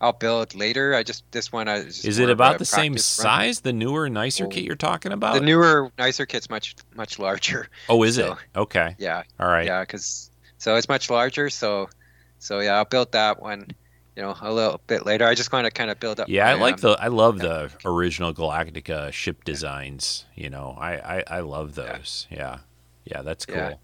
[0.00, 0.94] I'll build later.
[0.94, 3.24] I just this one I Is it about the same practice run.
[3.24, 3.60] size?
[3.60, 4.48] The newer, nicer Oh.
[4.48, 5.34] kit you're talking about?
[5.34, 7.68] The newer, nicer kit's much much larger.
[7.88, 8.38] oh, is so- it?
[8.58, 9.64] Okay, Yeah, all right.
[9.66, 11.48] yeah, because so it's much larger.
[11.48, 11.88] So,
[12.40, 13.68] so yeah, I'll build that one.
[14.16, 15.26] You know, a little bit later.
[15.26, 16.28] I just want to kind of build up.
[16.28, 20.24] Yeah, I like um, the I love the original Galactica ship designs.
[20.34, 22.26] You know, I I, I love those.
[22.30, 22.58] Yeah.
[23.04, 23.56] yeah, that's cool.
[23.56, 23.74] Yeah.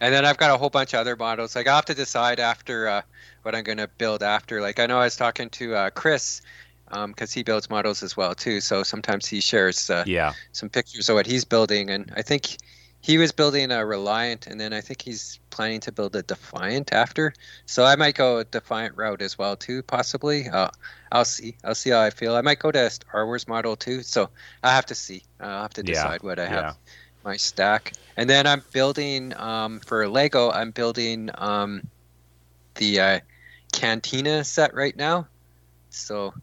[0.00, 1.54] And then I've got a whole bunch of other models.
[1.54, 3.02] Like I'll have to decide after uh,
[3.42, 4.60] what I'm going to build after.
[4.60, 6.42] Like I know I was talking to uh, Chris
[6.90, 8.60] because he builds models as well too.
[8.60, 12.56] So sometimes he shares uh, Yeah, some pictures of what he's building, and I think
[13.02, 16.92] he was building a Reliant, and then I think he's planning to build a Defiant
[16.92, 17.34] after.
[17.66, 20.48] So I might go a Defiant route as well too, possibly.
[20.48, 20.70] Uh,
[21.12, 21.58] I'll see.
[21.64, 22.36] I'll see how I feel.
[22.36, 24.02] I might go to a Star Wars model too.
[24.02, 24.30] So
[24.62, 25.24] I have to see.
[25.40, 26.72] I'll have to Yeah, decide what I have yeah.
[27.24, 27.96] my stack.
[28.16, 30.50] And then I'm building um, for Lego.
[30.50, 31.82] I'm building um,
[32.76, 33.20] the uh,
[33.72, 35.28] Cantina set right now.
[35.90, 36.34] So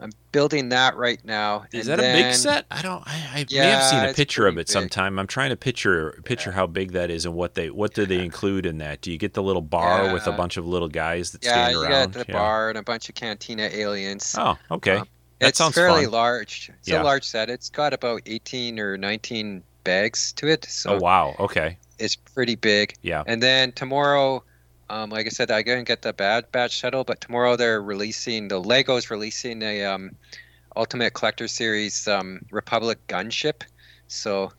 [0.00, 1.64] I'm building that right now.
[1.72, 2.66] is that a big set?
[2.70, 3.02] I don't.
[3.06, 4.68] I, I may have seen a picture of it big.
[4.68, 5.18] sometime.
[5.18, 8.22] I'm trying to picture picture how big that is and what they what do they
[8.24, 9.00] include in that?
[9.00, 11.72] Do you get the little bar with a bunch of little guys that Yeah, stand
[11.72, 12.12] you around?
[12.12, 12.38] got the Yeah.
[12.38, 14.34] bar and a bunch of Cantina aliens.
[14.38, 14.96] Oh, okay.
[14.98, 15.08] Um,
[15.40, 16.12] that it's sounds fairly fun.
[16.12, 16.70] large.
[16.78, 17.02] It's Yeah.
[17.02, 17.50] a large set.
[17.50, 20.64] It's got about 18 or 19 bags to it.
[20.68, 21.34] So oh wow.
[21.40, 21.76] Okay.
[21.98, 22.94] it's pretty big.
[23.02, 23.24] Yeah.
[23.26, 24.44] And then tomorrow,
[24.90, 28.48] Um, like I said, I didn't get the Bad Batch shuttle, but tomorrow they're releasing
[28.48, 30.12] the Legos releasing a um,
[30.76, 33.62] Ultimate Collector Series um, Republic gunship.
[34.08, 34.52] So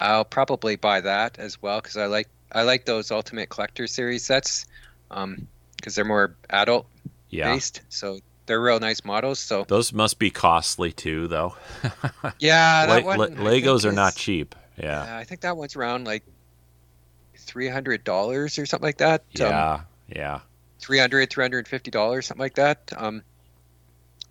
[0.00, 4.24] I'll probably buy that as well because I like I like those Ultimate Collector Series
[4.24, 4.66] sets
[5.08, 6.86] because they're more adult
[7.30, 7.52] Yeah.
[7.52, 7.80] based.
[7.88, 9.38] So they're real nice models.
[9.38, 11.56] So Those must be costly too, though.
[12.38, 14.54] yeah, that Le- one Le- Legos are not cheap.
[14.78, 15.04] Yeah.
[15.04, 16.22] Yeah, I think that one's around like
[17.42, 19.22] three hundred dollars or something like that.
[19.40, 19.80] Um, Yeah.
[20.08, 20.40] Yeah.
[20.80, 23.22] 300 350 dollars something like that um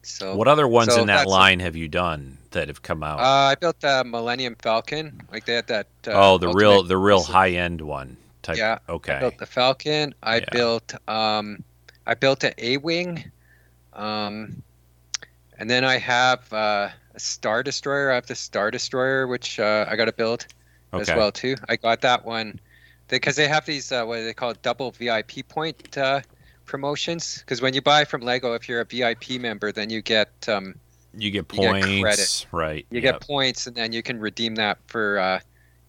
[0.03, 3.19] so What other ones so in that line have you done that have come out?
[3.19, 6.97] uh, i built the millennium falcon like they had that uh, oh, the real, the
[6.97, 8.57] real high end one type.
[8.57, 9.13] Yeah, Okay.
[9.13, 10.45] i built the falcon i Yeah.
[10.51, 11.63] built um
[12.05, 13.23] i built an a-wing
[13.93, 14.63] um
[15.57, 19.85] and then i have uh, a star destroyer i have the star destroyer which uh,
[19.89, 20.45] i got to build
[20.97, 22.59] as well too i got that one
[23.17, 26.21] because they have these uh, what do they call it, double vip point uh,
[26.65, 30.29] promotions because when you buy from lego if you're a vip member then you get
[30.47, 30.75] um,
[31.17, 32.47] you get you get points, credit.
[32.51, 32.85] right?
[32.89, 33.19] you yep.
[33.19, 35.39] get points and then you can redeem that for uh,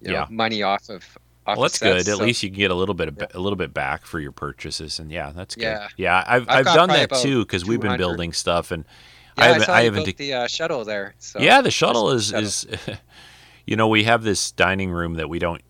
[0.00, 0.26] you know, Yeah.
[0.30, 1.04] money off of
[1.46, 2.12] off Well, that's sets, good.
[2.12, 3.26] At so- least you can get a little bit of Yeah.
[3.34, 5.62] a little bit back for your purchases, and yeah, that's good.
[5.62, 5.88] Yeah.
[5.96, 6.24] yeah.
[6.26, 8.84] I've I've I've, done that too because we've been building stuff, and
[9.36, 10.04] yeah, I I, haven't saw I haven't.
[10.04, 12.42] built the uh, shuttle there so yeah, the shuttle is shuttle.
[12.44, 12.66] is,
[13.66, 15.62] you know, we have this dining room that we don't,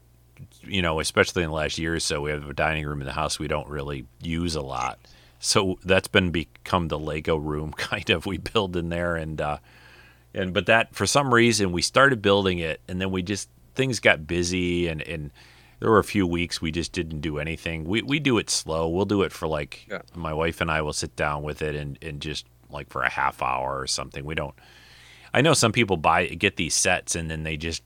[0.65, 3.07] you know, especially in the last year or so, we have a dining room in
[3.07, 4.99] the house we don't really use a lot.
[5.39, 8.27] So that's been become the Lego room kind of.
[8.27, 9.59] We build in there and uh
[10.35, 14.01] and but that for some reason we started building it and then we just things
[14.01, 15.31] got busy and and
[15.81, 17.85] there were a few weeks we just didn't do anything.
[17.85, 18.89] We we do it slow.
[18.89, 20.03] We'll do it for like Yeah.
[20.15, 23.11] my wife and I will sit down with it and and just like for a
[23.11, 24.25] half hour or something.
[24.25, 24.55] We don't
[25.35, 27.83] I know some people buy get these sets and then they just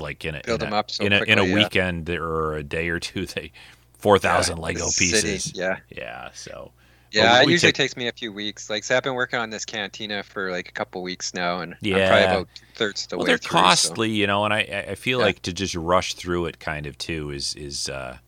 [0.00, 1.54] like in a Build in them a, up so in a, in a yeah.
[1.54, 3.52] weekend or a day or two they
[3.98, 5.52] four thousand Yeah, Lego the city, pieces.
[5.54, 6.72] yeah Yeah, so
[7.10, 9.14] yeah we- it we usually take- takes me a few weeks like say i've been
[9.14, 12.08] working on this cantina for like a couple weeks now and i'm Yeah.
[12.08, 14.94] probably about two-thirds the well, way they're through, so- costly, you know, and I I
[14.94, 15.24] feel Yeah.
[15.26, 18.18] like to just rush through it kind of too is is uh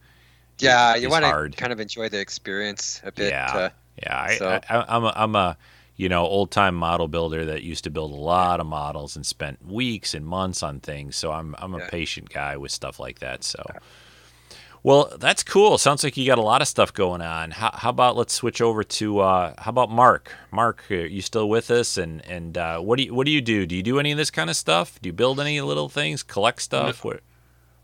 [0.59, 3.53] yeah is you want to kind of enjoy the experience a bit Yeah.
[3.55, 3.68] uh,
[4.03, 5.57] Yeah, I, So- I, I, I'm a, I'm a
[6.01, 9.27] you know old time model builder that used to build a lot of models and
[9.27, 11.15] spent weeks and months on things.
[11.17, 11.89] So I'm I'm a Yeah.
[11.91, 13.45] patient guy with stuff like that.
[13.45, 13.63] So,
[14.83, 15.77] well, that's cool.
[15.77, 17.51] Sounds like you got a lot of stuff going on.
[17.51, 20.33] How, how about let's switch over to uh, how about Mark?
[20.51, 21.99] Mark, are you still with us?
[21.99, 23.67] And and uh, what do you what do you do?
[23.67, 24.99] Do you do any of this kind of stuff?
[25.03, 26.23] Do you build any little things?
[26.23, 27.05] Collect stuff?
[27.05, 27.21] What?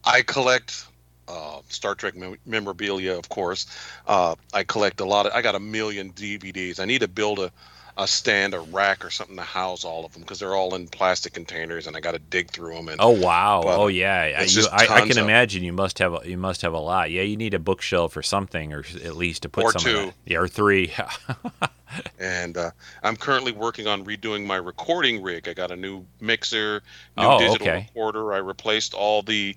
[0.05, 0.87] I collect
[1.29, 3.67] uh, Star Trek mem- memorabilia, of course.
[4.07, 5.33] Uh, I collect a lot of.
[5.33, 6.81] I got a million DVDs.
[6.81, 7.51] I need to build a,
[7.99, 10.86] a stand, a rack, or something to house all of them because they're all in
[10.86, 12.88] plastic containers, and I got to dig through them.
[12.88, 13.62] And Oh wow!
[13.64, 14.34] But oh yeah!
[14.38, 17.11] I- you- I, I can imagine you must have a, you must have a lot.
[17.11, 19.82] Yeah, you need a bookshelf or something, or at least to put Or some.
[19.82, 20.12] two.
[20.26, 20.92] Yeah, or three.
[22.18, 22.70] and uh,
[23.03, 25.49] I'm currently working on redoing my recording rig.
[25.49, 26.82] I got a new mixer,
[27.16, 27.88] new Oh, digital okay.
[27.94, 28.32] recorder.
[28.32, 29.57] I replaced all the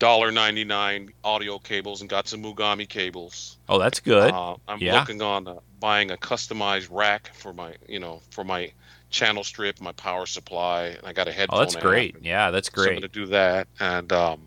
[0.00, 3.58] $1.99 audio cables and got some Mogami cables.
[3.68, 4.32] oh, that's good.
[4.32, 4.98] Uh, I'm Yeah.
[4.98, 8.72] looking on uh, buying a customized rack for my, you know, for my
[9.10, 11.58] channel strip, my power supply, and I got a headphone.
[11.60, 12.16] oh, that's great.
[12.22, 13.68] Yeah, that's So I'm going to do that.
[13.78, 14.40] And um,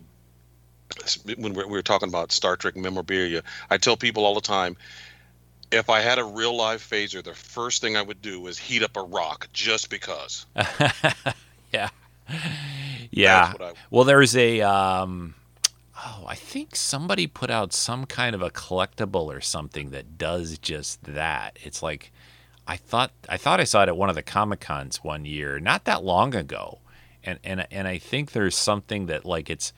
[1.36, 4.76] when we're, were talking about Star Trek memorabilia, I tell people all the time,
[5.70, 8.82] if I had a real live phaser, the first thing I would do is heat
[8.82, 10.46] up a rock just because.
[10.56, 10.68] yeah,
[13.10, 13.46] yeah.
[13.46, 14.60] That's what I, Well, there's a.
[14.62, 15.34] Um,
[16.04, 20.58] oh, I think somebody put out some kind of a collectible or something that does
[20.58, 21.58] just that.
[21.62, 22.12] It's like
[22.66, 23.12] I thought.
[23.28, 26.04] I thought I saw it at one of the comic cons one year, not that
[26.04, 26.78] long ago,
[27.22, 29.72] and and and I think there's something that like it's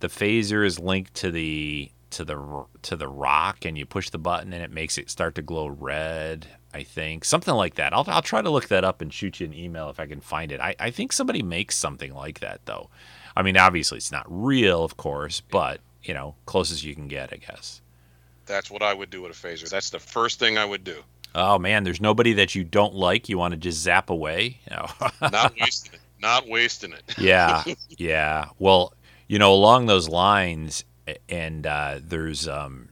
[0.00, 4.18] the phaser is linked to the to the to the rock, and you push the
[4.18, 6.46] button and it makes it start to glow red.
[6.72, 7.92] I think something like that.
[7.92, 10.20] I'll I'll try to look that up and shoot you an email if I can
[10.20, 10.60] find it.
[10.60, 12.90] I, I think somebody makes something like that though.
[13.38, 17.06] I mean, obviously it's not real, of course, but you know, close as you can
[17.06, 17.80] get, I guess.
[18.46, 19.68] that's what I would do with a phaser.
[19.70, 21.02] That's the first thing I would do.
[21.34, 23.28] Oh man, there's nobody that you don't like.
[23.28, 24.58] You want to just zap away?
[24.70, 24.86] No.
[25.30, 26.00] Not wasting it.
[26.20, 27.04] Not wasting it.
[27.18, 28.46] yeah, yeah.
[28.58, 28.92] Well,
[29.28, 30.84] you know, along those lines,
[31.28, 32.88] and uh, there's, um,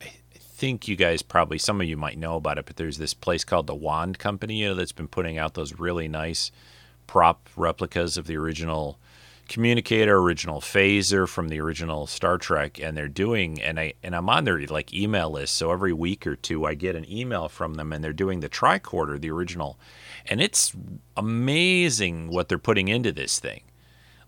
[0.00, 3.12] I think you guys probably some of you might know about it, but there's this
[3.14, 6.52] place called the Wand Company, you know, that's been putting out those really nice
[7.06, 8.98] prop replicas of the original
[9.48, 14.28] communicator, original phaser from the original Star Trek, and they're doing and I and I'm
[14.30, 15.54] on their like email list.
[15.56, 18.48] So every week or two, I get an email from them, and they're doing the
[18.48, 19.78] tricorder, the original,
[20.26, 20.74] and it's
[21.16, 23.62] amazing what they're putting into this thing.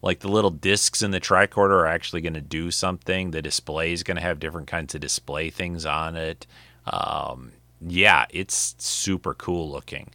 [0.03, 3.31] like the little discs in the tricorder are actually going to do something.
[3.31, 6.47] The display is going to have different kinds of display things on it.
[6.87, 10.11] Um, yeah, it's super cool looking,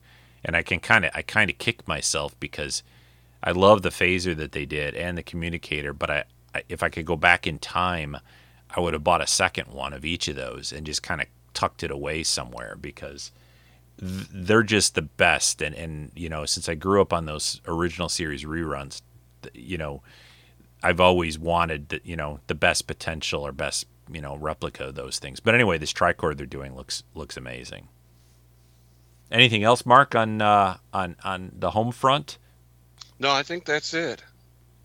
[0.45, 2.83] and I can kind of I kind of kick myself because
[3.43, 5.93] I love the phaser that they did and the communicator.
[5.93, 6.23] But I,
[6.55, 8.17] I if I could go back in time,
[8.69, 11.27] I would have bought a second one of each of those and just kind of
[11.53, 13.31] tucked it away somewhere because
[13.99, 15.61] th- they're just the best.
[15.61, 19.01] And and you know since I grew up on those original series reruns,
[19.53, 20.01] you know.
[20.83, 24.95] I've always wanted the, you know the best potential or best you know replica of
[24.95, 25.39] those things.
[25.39, 27.87] But anyway, this tricorder they're doing looks looks amazing.
[29.31, 32.37] Anything else, Mark, on uh, on on the home front?
[33.21, 34.23] No, I think that's it.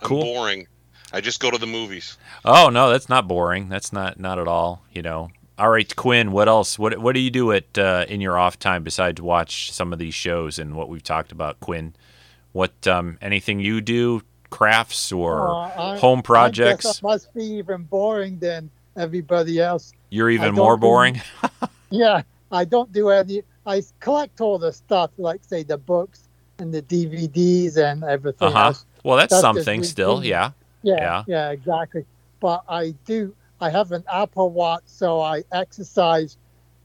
[0.01, 0.23] I'm Cool.
[0.25, 0.67] boring.
[1.13, 2.19] I just go to the movies.
[2.45, 3.69] Oh no, that's not boring.
[3.71, 4.83] That's not not at all.
[4.93, 5.31] You know.
[5.59, 6.33] All right, Quinn.
[6.33, 6.79] What else?
[6.79, 9.99] What what do you do at uh, in your off time besides watch some of
[9.99, 11.95] these shows and what we've talked about, Quinn?
[12.53, 14.21] What um, anything you do?
[14.51, 15.55] Crafts or Uh,
[15.95, 16.85] I- home I projects?
[16.85, 19.93] guess I must be even boring than everybody else.
[20.11, 21.23] You're even don't more do- boring.
[21.91, 22.23] Yeah,
[22.53, 23.43] I don't do any.
[23.65, 26.26] I collect all the stuff, like say the books
[26.59, 28.73] and the DVDs and everything Uh huh.
[29.05, 30.25] Well, that's, That's something still.
[30.25, 30.53] Yeah.
[30.83, 31.25] Yeah, Yeah.
[31.27, 32.05] yeah, exactly.
[32.41, 33.35] But I do.
[33.61, 36.37] I have an Apple Watch, so I exercise.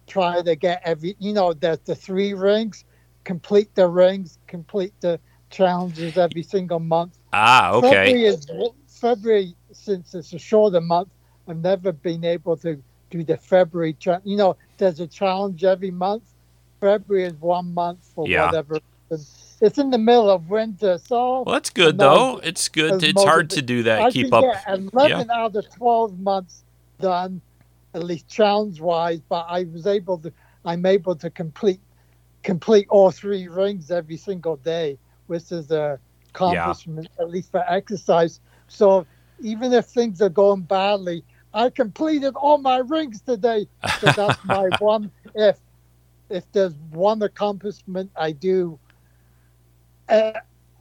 [0.08, 1.16] Try to get every.
[1.20, 2.84] You know, there's the three rings.
[3.24, 4.40] Complete the rings.
[4.48, 5.20] Complete the
[5.50, 7.18] challenges every single month.
[7.34, 7.90] Ah, okay.
[8.06, 8.48] February is
[8.88, 11.10] February since it's a shorter month.
[11.48, 13.94] I've never been able to do the February.
[13.94, 16.24] Cha- you know, there's a challenge every month.
[16.80, 18.46] February is one month for Yeah.
[18.46, 18.74] whatever.
[18.76, 19.26] reason.
[19.62, 22.40] It's in the middle of winter, so Well, that's good though.
[22.44, 23.04] It's good.
[23.04, 24.02] It's hard to do that.
[24.02, 24.44] I Keep up.
[24.44, 26.64] get 11 out of 12 months
[27.00, 27.42] done,
[27.94, 29.22] at least challenge wise.
[29.30, 30.34] But I was able to.
[30.66, 31.80] I'm able to complete
[32.44, 34.98] complete all three rings every single day,
[35.28, 36.00] which is a
[36.30, 38.40] accomplishment at least for exercise.
[38.68, 39.06] So
[39.42, 43.68] even if things are going badly, I completed all my rings today.
[44.00, 45.12] So that's my one.
[45.36, 45.60] If
[46.30, 48.80] if there's one accomplishment I do
[50.12, 50.34] uh,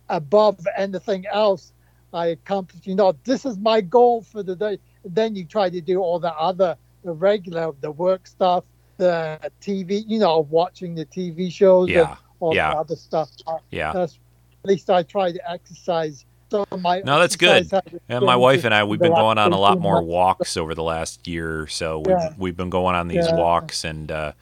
[0.08, 1.72] above anything else,
[2.12, 2.86] I accomplish.
[2.86, 4.78] You know, this is my goal for the day.
[5.04, 8.64] Then you try to do all the other, the regular, the work stuff,
[8.96, 10.04] the TV.
[10.06, 12.16] You know, watching the TV shows and Yeah.
[12.40, 12.70] all yeah.
[12.72, 13.30] the other stuff.
[13.70, 13.92] Yeah.
[13.92, 14.18] That's
[14.64, 16.24] at least I try to exercise.
[16.50, 17.70] So my No, that's good.
[18.08, 20.82] And my wife and I, we've been going on a lot more walks over the
[20.82, 22.00] last year or so.
[22.00, 22.34] We've, Yeah.
[22.36, 23.36] we've been going on these Yeah.
[23.36, 24.32] walks and, uh,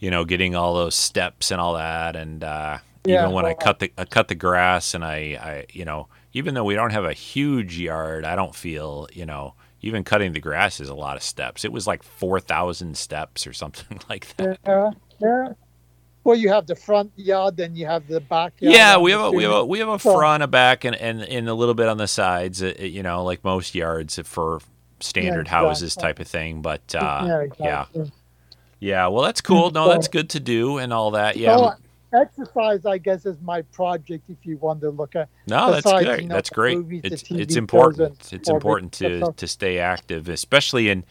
[0.00, 2.16] you know, getting all those steps and all that.
[2.16, 5.66] And uh, Yeah, even when I cut the I cut the grass and I, I,
[5.72, 9.54] you know, even though we don't have a huge yard, I don't feel, you know,
[9.80, 11.64] even cutting the grass is a lot of steps.
[11.64, 14.58] It was like four thousand steps or something like that.
[14.66, 14.90] Yeah,
[15.20, 15.48] yeah.
[16.22, 18.74] Well, you have the front yard, then you have the backyard.
[18.74, 21.22] Yeah, we have a we have a we have a front, a back, and and,
[21.22, 22.62] and a little bit on the sides.
[22.62, 24.60] uh, You know, like most yards for
[25.00, 25.66] standard exactly.
[25.68, 26.60] houses type of thing.
[26.60, 27.26] But uh, yeah,
[27.64, 28.12] yeah, exactly.
[28.80, 29.06] yeah.
[29.06, 29.70] Well, that's cool.
[29.70, 31.36] No, that's good to do and all that.
[31.38, 31.56] Yeah.
[31.56, 31.72] So,
[32.14, 34.30] exercise, I guess, is my project.
[34.30, 36.22] If you want to look at, No, that's besides, great.
[36.22, 36.76] you know, that's great.
[36.76, 38.32] movies, It's it's important.
[38.32, 41.04] It's important to to stay active, especially in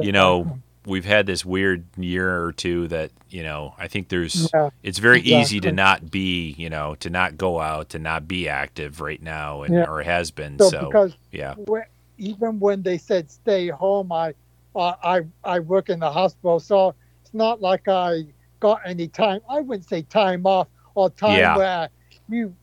[0.00, 4.08] you uh, know we've had this weird year or two that you know I think
[4.10, 8.00] there's Yeah, it's very easy to not be you know to not go out to
[8.00, 9.84] not be active right now and Yeah.
[9.84, 11.56] or has been so, so because yeah
[12.18, 14.34] even when they said stay home, I,
[14.76, 18.24] I I I work in the hospital, so it's not like I
[18.60, 19.40] got any time.
[19.48, 21.56] I wouldn't say time off or time Yeah.
[21.56, 21.88] where
[22.28, 22.54] you,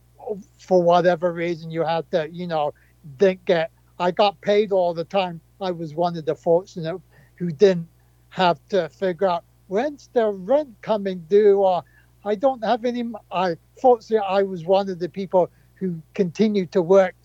[0.58, 2.74] for whatever reason, you had to, you know,
[3.18, 3.72] didn't get.
[4.00, 5.42] I got paid all the time.
[5.62, 7.00] I was one of the fortunate
[7.36, 7.88] who didn't
[8.30, 11.84] have to figure out when's the rent coming due or
[12.24, 13.04] I don't have any.
[13.32, 17.16] I fortunately I was one of the people who continued to work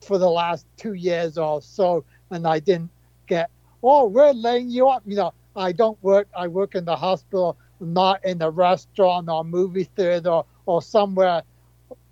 [0.00, 2.90] for the last two years or so, and I didn't
[3.26, 3.50] get.
[3.82, 5.02] Oh, we're laying you up.
[5.06, 6.28] You know, I don't work.
[6.34, 11.42] I work in the hospital, not in a restaurant or movie theater or, somewhere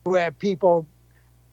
[0.05, 0.87] where people,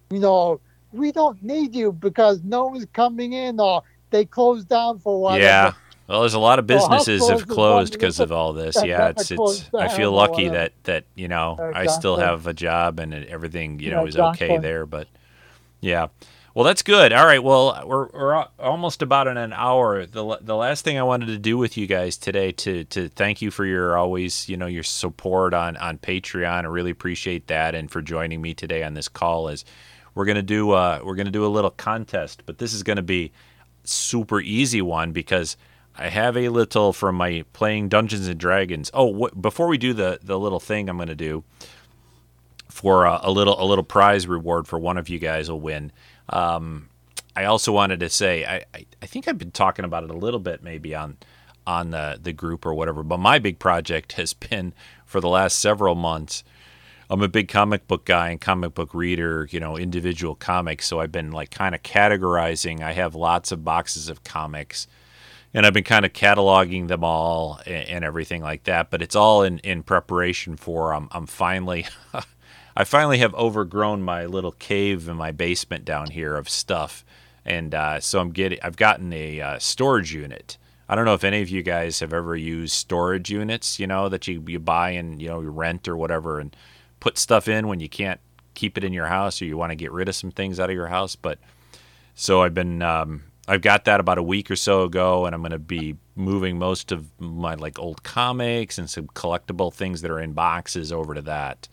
[0.10, 0.60] you know,
[0.92, 5.44] we don't need you because no one's coming in or they closed down for whatever.
[5.44, 5.74] Yeah.
[6.08, 8.76] Well, there's a lot of businesses have closed because of all this.
[8.84, 9.70] Yeah, it's it's.
[9.74, 13.92] I feel lucky that that you know I still have a job and everything you
[13.92, 14.86] know is okay there.
[14.86, 15.08] But
[15.80, 16.08] yeah,
[16.54, 17.14] well that's good.
[17.14, 20.06] All right, well we're we're almost about in an hour.
[20.06, 23.42] The the last thing I wanted to do with you guys today to to thank
[23.42, 26.64] you for your always you know your support on on Patreon.
[26.64, 29.48] I really appreciate that and for joining me today on this call.
[29.48, 29.66] Is
[30.16, 33.32] we're gonna do uh we're gonna do a little contest, but this is gonna be
[33.84, 35.58] super easy one because
[35.98, 38.90] I have a little from my playing Dungeons and Dragons.
[38.94, 41.44] Oh, wh- before we do the the little thing I'm going to do
[42.70, 45.92] for a, a little a little prize reward for one of you guys will win.
[46.30, 46.90] Um,
[47.36, 50.18] I also wanted to say I, I, I think I've been talking about it a
[50.18, 51.18] little bit maybe on
[51.66, 54.74] on the the group or whatever, but my big project has been
[55.06, 56.44] for the last several months.
[57.10, 60.88] I'm a big comic book guy and comic book reader, you know, individual comics.
[60.88, 62.82] So I've been like kind of categorizing.
[62.82, 64.88] I have lots of boxes of comics
[65.54, 68.90] and I've been kind of cataloging them all and, and everything like that.
[68.90, 71.86] But it's all in, in preparation for I'm, I'm finally,
[72.76, 77.04] I finally have overgrown my little cave in my basement down here of stuff,
[77.46, 80.58] and uh, so I'm getting I've gotten a uh, storage unit.
[80.88, 84.10] I don't know if any of you guys have ever used storage units, you know,
[84.10, 86.56] that you, you buy and you know you rent or whatever, and
[87.00, 88.20] put stuff in when you can't
[88.54, 90.70] keep it in your house or you want to get rid of some things out
[90.70, 91.16] of your house.
[91.16, 91.40] But
[92.16, 95.42] so I've been um, I've got that about a week or so ago, and I'm
[95.42, 100.12] going to be moving most of my like old comics and some collectible things that
[100.12, 101.68] are in boxes over to that.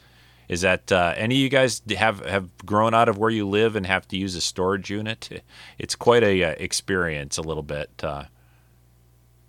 [0.48, 3.76] Is that uh, any of you guys have have grown out of where you live
[3.76, 5.42] and have to use a storage unit?
[5.78, 7.90] It's quite a uh, experience, a little bit.
[8.02, 8.24] Uh,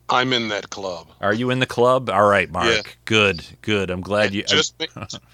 [0.09, 1.07] I'm in that club.
[1.21, 2.09] are you in the club?
[2.09, 2.67] All right, Mark.
[2.67, 2.81] Yeah.
[3.05, 3.89] Good, good.
[3.89, 4.43] I'm glad you.
[4.43, 4.89] just make,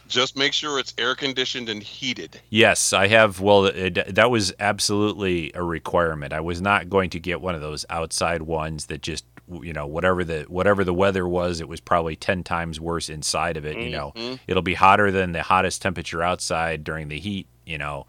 [0.07, 2.41] just make sure it's air conditioned and heated.
[2.49, 3.39] Yes, I have.
[3.39, 6.34] Well, it, that was absolutely a requirement.
[6.34, 9.26] I was not going to get one of those outside ones that just,
[9.62, 13.58] you know, whatever the whatever the weather was, it was probably ten times worse inside
[13.58, 13.78] of it.
[13.78, 14.39] You know, Mhm.
[14.48, 17.48] it'll be hotter than the hottest temperature outside during the heat.
[17.66, 18.06] You know,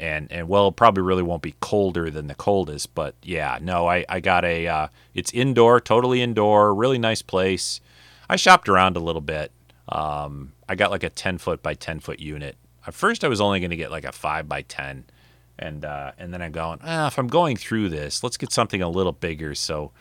[0.00, 2.94] and and well, it probably really won't be colder than the coldest.
[2.94, 4.66] But yeah, no, I I got a.
[4.66, 7.80] Uh, it's indoor, totally indoor, really nice place.
[8.28, 9.52] I shopped around a little bit.
[9.88, 12.56] Um, I got like a ten foot by ten foot unit.
[12.86, 15.04] At first, I was only going to get like a five by ten,
[15.58, 18.82] and uh, and then I'm going, ah, if I'm going through this, let's get something
[18.82, 19.54] a little bigger.
[19.54, 19.92] So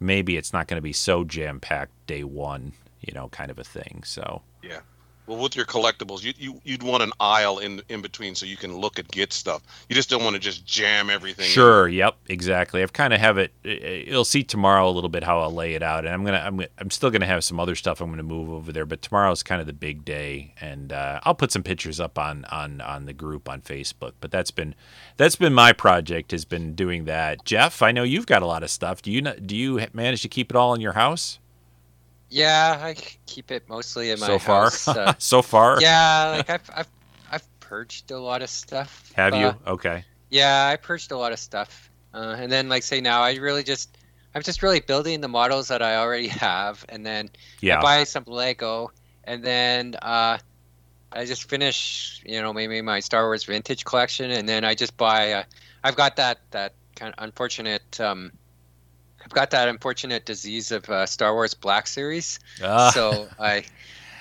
[0.00, 3.58] maybe it's not going to be so jam packed day one, you know, kind of
[3.58, 4.02] a thing.
[4.04, 4.80] So Yeah.
[5.28, 8.56] Well, with your collectibles, you, you you'd want an aisle in in between so you
[8.56, 9.62] can look at get stuff.
[9.90, 11.44] You just don't want to just jam everything.
[11.44, 11.50] in.
[11.50, 11.86] Sure.
[11.86, 12.16] Yep.
[12.28, 12.82] Exactly.
[12.82, 13.52] I've kind of have it.
[13.62, 16.42] You'll see tomorrow a little bit how I'll lay it out, and I'm gonna.
[16.44, 16.62] I'm.
[16.78, 19.60] I'm still gonna have some other stuff I'm gonna move over there, but tomorrow's kind
[19.60, 23.12] of the big day, and uh, I'll put some pictures up on on on the
[23.12, 24.12] group on Facebook.
[24.20, 24.74] But that's been
[25.18, 26.30] that's been my project.
[26.30, 27.44] Has been doing that.
[27.44, 29.02] Jeff, I know you've got a lot of stuff.
[29.02, 31.38] Do you do you manage to keep it all in your house
[32.30, 32.94] Yeah, I
[33.26, 34.64] keep it mostly in my so far?
[34.64, 34.88] house.
[34.88, 36.88] uh, so far, yeah, like I've, I've
[37.32, 39.12] I've purged a lot of stuff.
[39.14, 39.54] Have you?
[39.66, 40.04] Okay.
[40.30, 43.62] Yeah, I purged a lot of stuff, uh, and then like say now, I really
[43.62, 43.96] just
[44.34, 47.78] I'm just really building the models that I already have, and then Yeah.
[47.78, 48.90] I buy some Lego,
[49.24, 50.38] and then uh,
[51.12, 54.96] I just finish, you know, maybe my Star Wars vintage collection, and then I just
[54.96, 55.32] buy.
[55.32, 55.42] Uh,
[55.84, 58.00] I've got that that kind of unfortunate.
[58.00, 58.32] Um,
[59.28, 62.90] I've got that unfortunate disease of uh, Star Wars Black Series, Ah.
[62.94, 63.64] so I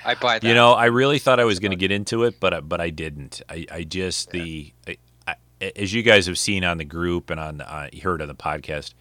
[0.03, 0.47] I buy that.
[0.47, 2.81] You know, I really thought I was going to get into it, but I- but
[2.81, 3.41] I didn't.
[3.49, 5.35] I, I just the I, I,
[5.77, 8.93] as you guys have seen on the group and on uh, heard on the podcast.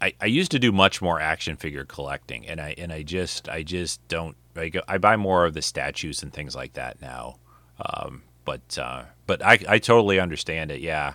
[0.00, 3.48] I, I used to do much more action figure collecting, and I and I just
[3.48, 4.36] I just don't.
[4.56, 7.36] I, go, I buy more of the statues and things like that now.
[7.80, 10.80] Um, but uh, but I, I totally understand it.
[10.80, 11.14] Yeah.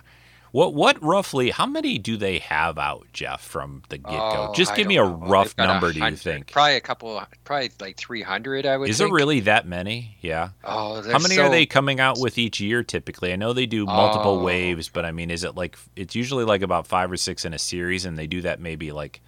[0.52, 1.50] What what roughly?
[1.50, 4.48] How many do they have out, Jeff, from the get go?
[4.50, 5.14] Oh, Just give me a know.
[5.14, 5.92] rough number.
[5.92, 6.50] Do you think?
[6.50, 8.90] Probably a couple, probably like 300, I would say.
[8.90, 9.10] Is think.
[9.10, 10.16] it really that many?
[10.20, 10.50] Yeah.
[10.64, 13.32] Oh, How many are they coming out with each year typically?
[13.32, 14.42] I know they do multiple Oh.
[14.42, 17.54] waves, but I mean, is it like it's usually like about five or six in
[17.54, 19.20] a series, and they do that maybe like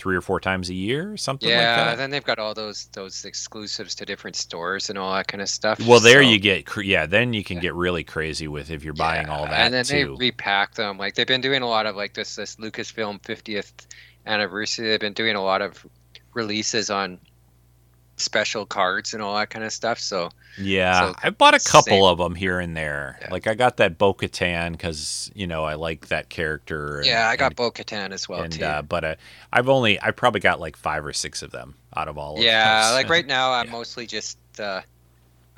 [0.00, 1.96] three or four times a year, something Yeah, like that?
[1.98, 5.48] then they've got all those those exclusives to different stores and all that kind of
[5.48, 5.78] stuff.
[5.86, 7.06] Well, there so- you get yeah.
[7.06, 9.94] Then you can get really crazy with if you're buying all that and then too.
[9.94, 10.96] they repack them.
[10.98, 13.72] Like they've been doing a lot of like this this Lucasfilm 50th
[14.26, 14.88] anniversary.
[14.88, 15.86] They've been doing a lot of
[16.34, 17.18] releases on
[18.20, 19.98] special cards and all that kind of stuff.
[19.98, 23.18] So yeah, so I bought a couple same- of them here and there.
[23.22, 23.28] Yeah.
[23.30, 26.98] Like I got that Bo-Katan because you know I like that character.
[26.98, 28.64] And, yeah, I got and, Bo-Katan as well and too.
[28.64, 29.14] uh, but uh,
[29.52, 32.36] I've only I probably got like five or six of them out of all.
[32.36, 32.94] of yeah, those.
[32.94, 33.72] like right now I'm Yeah.
[33.72, 34.38] mostly just.
[34.58, 34.82] Uh,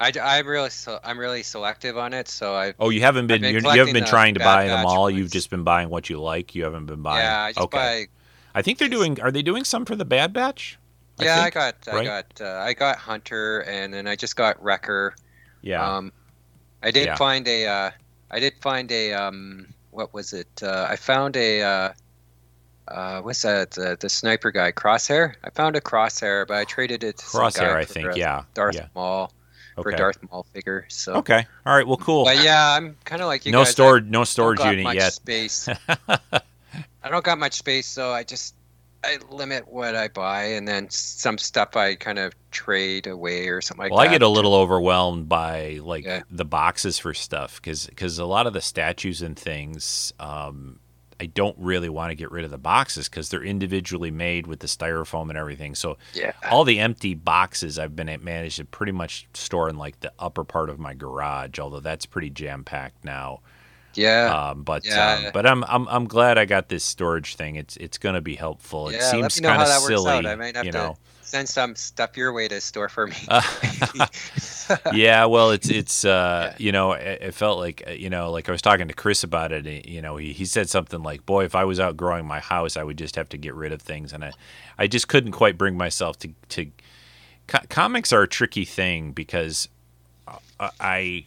[0.00, 2.26] I, I'm really so I'm really selective on it.
[2.26, 5.08] So I Oh, you haven't been, been you, haven't been trying to buy them all.
[5.08, 6.56] You've just been buying what you like.
[6.56, 7.22] You haven't been buying.
[7.24, 7.76] yeah I just okay.
[7.76, 8.06] buy
[8.54, 9.20] I think they're doing.
[9.20, 10.76] Are they doing some for the Bad Batch?
[11.24, 14.62] Yeah I, think, got I got uh, I got Hunter and then I just got
[14.62, 15.14] Wrecker.
[15.62, 15.84] Yeah.
[15.96, 16.12] Um,
[16.82, 17.16] I did Yeah.
[17.16, 17.66] find a.
[17.66, 17.90] Uh,
[18.30, 19.12] I did find a.
[19.12, 20.48] Um, what was it?
[20.62, 21.62] Uh, I found a.
[21.62, 21.92] Uh,
[22.88, 23.78] uh, what's that?
[23.78, 25.34] Uh, the sniper guy, Crosshair.
[25.44, 28.14] I found a Crosshair, but I traded it to Crosshair, I think.
[28.16, 28.42] a Yeah.
[28.54, 28.86] Darth yeah.
[28.94, 29.32] Maul
[29.76, 29.94] for Okay.
[29.94, 30.84] a Darth Maul figure.
[30.88, 31.14] So.
[31.14, 31.46] Okay.
[31.64, 31.86] All right.
[31.86, 32.24] Well, cool.
[32.24, 33.68] But yeah, I'm kind of like you no guys.
[33.68, 34.04] I storage.
[34.06, 35.12] No storage unit yet.
[35.12, 35.68] Space.
[37.04, 38.54] I don't got much space, so I just
[39.04, 43.60] I limit what I buy, and then some stuff I kind of trade away or
[43.60, 44.04] something like well, that.
[44.04, 46.22] Well, I get a little overwhelmed by like Yeah.
[46.30, 50.78] the boxes for stuff because because a lot of the statues and things, um,
[51.20, 54.58] I don't really want to get rid of the boxes because they're individually made with
[54.60, 55.74] the styrofoam and everything.
[55.74, 56.32] So Yeah.
[56.50, 60.12] all the empty boxes I've been at managed to pretty much store in like the
[60.18, 63.40] upper part of my garage, although that's pretty jam packed now.
[63.94, 64.50] Yeah.
[64.50, 65.22] Um, but Yeah.
[65.26, 67.56] um, but I'm, I'm I'm glad I got this storage thing.
[67.56, 68.88] It's it's going to be helpful.
[68.88, 69.10] It yeah.
[69.10, 70.26] seems me know kind of silly.
[70.26, 70.96] I might have you to know.
[71.22, 73.16] send some stuff your way to store for me.
[74.92, 76.56] yeah, well, it's it's uh, Yeah.
[76.58, 79.24] you know, it, it felt like uh, you know, like I was talking to Chris
[79.24, 79.66] about it.
[79.66, 82.76] and, You know, he, he said something like, "Boy, if I was outgrowing my house,
[82.76, 84.32] I would just have to get rid of things," and I,
[84.78, 86.66] I just couldn't quite bring myself to to.
[87.48, 89.68] Co- comics are a tricky thing because
[90.28, 91.24] uh, I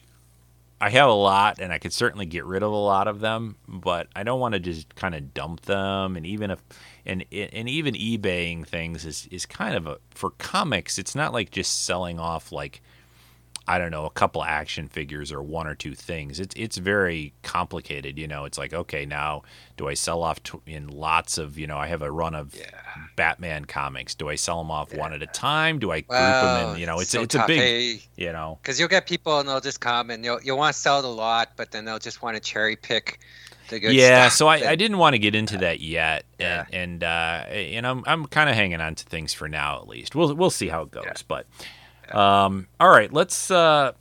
[0.78, 3.56] I have a lot, and I could certainly get rid of a lot of them,
[3.66, 6.16] but I don't want to just kind of dump them.
[6.16, 6.62] And even if,
[7.06, 10.98] and and even eBaying things is is kind of a for comics.
[10.98, 12.82] It's not like just selling off like
[13.68, 16.38] I don't know a couple action figures or one or two things.
[16.40, 18.18] It's it's very complicated.
[18.18, 19.42] You know, it's like okay, now
[19.76, 22.54] do I sell off t- in lots of you know I have a run of
[22.54, 22.66] Yeah.
[23.16, 24.14] Batman comics.
[24.14, 25.78] Do I sell them off one at a time?
[25.78, 26.80] Do I group Wow, them in?
[26.80, 28.58] You know, it's so it's a big you know.
[28.62, 31.04] Because you'll get people and they'll just come and you'll you'll want to sell it
[31.04, 33.18] a lot, but then they'll just want to cherry pick
[33.68, 36.66] the good yeah, so I, I didn't want to get into that yet, Yeah.
[36.72, 39.88] and and uh, and I'm I'm kind of hanging on to things for now at
[39.88, 40.14] least.
[40.14, 41.12] We'll we'll see how it goes, Yeah.
[41.26, 41.46] but
[42.12, 43.92] um, all right, let's uh,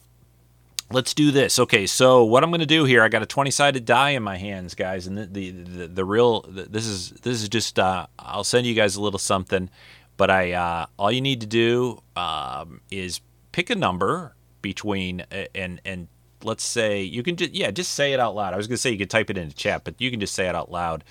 [0.91, 1.59] let's do this.
[1.59, 4.23] Okay, so what I'm going to do here, I got a 20 sided die in
[4.23, 7.79] my hands, guys, and the the the, the real the, this is this is just
[7.79, 9.69] uh, I'll send you guys a little something,
[10.17, 15.21] but I uh, all you need to do um, is pick a number between
[15.53, 16.07] and and
[16.43, 18.53] let's say you can just yeah just say it out loud.
[18.53, 20.19] I was going to say you could type it in the chat, but you can
[20.19, 21.03] just say it out loud.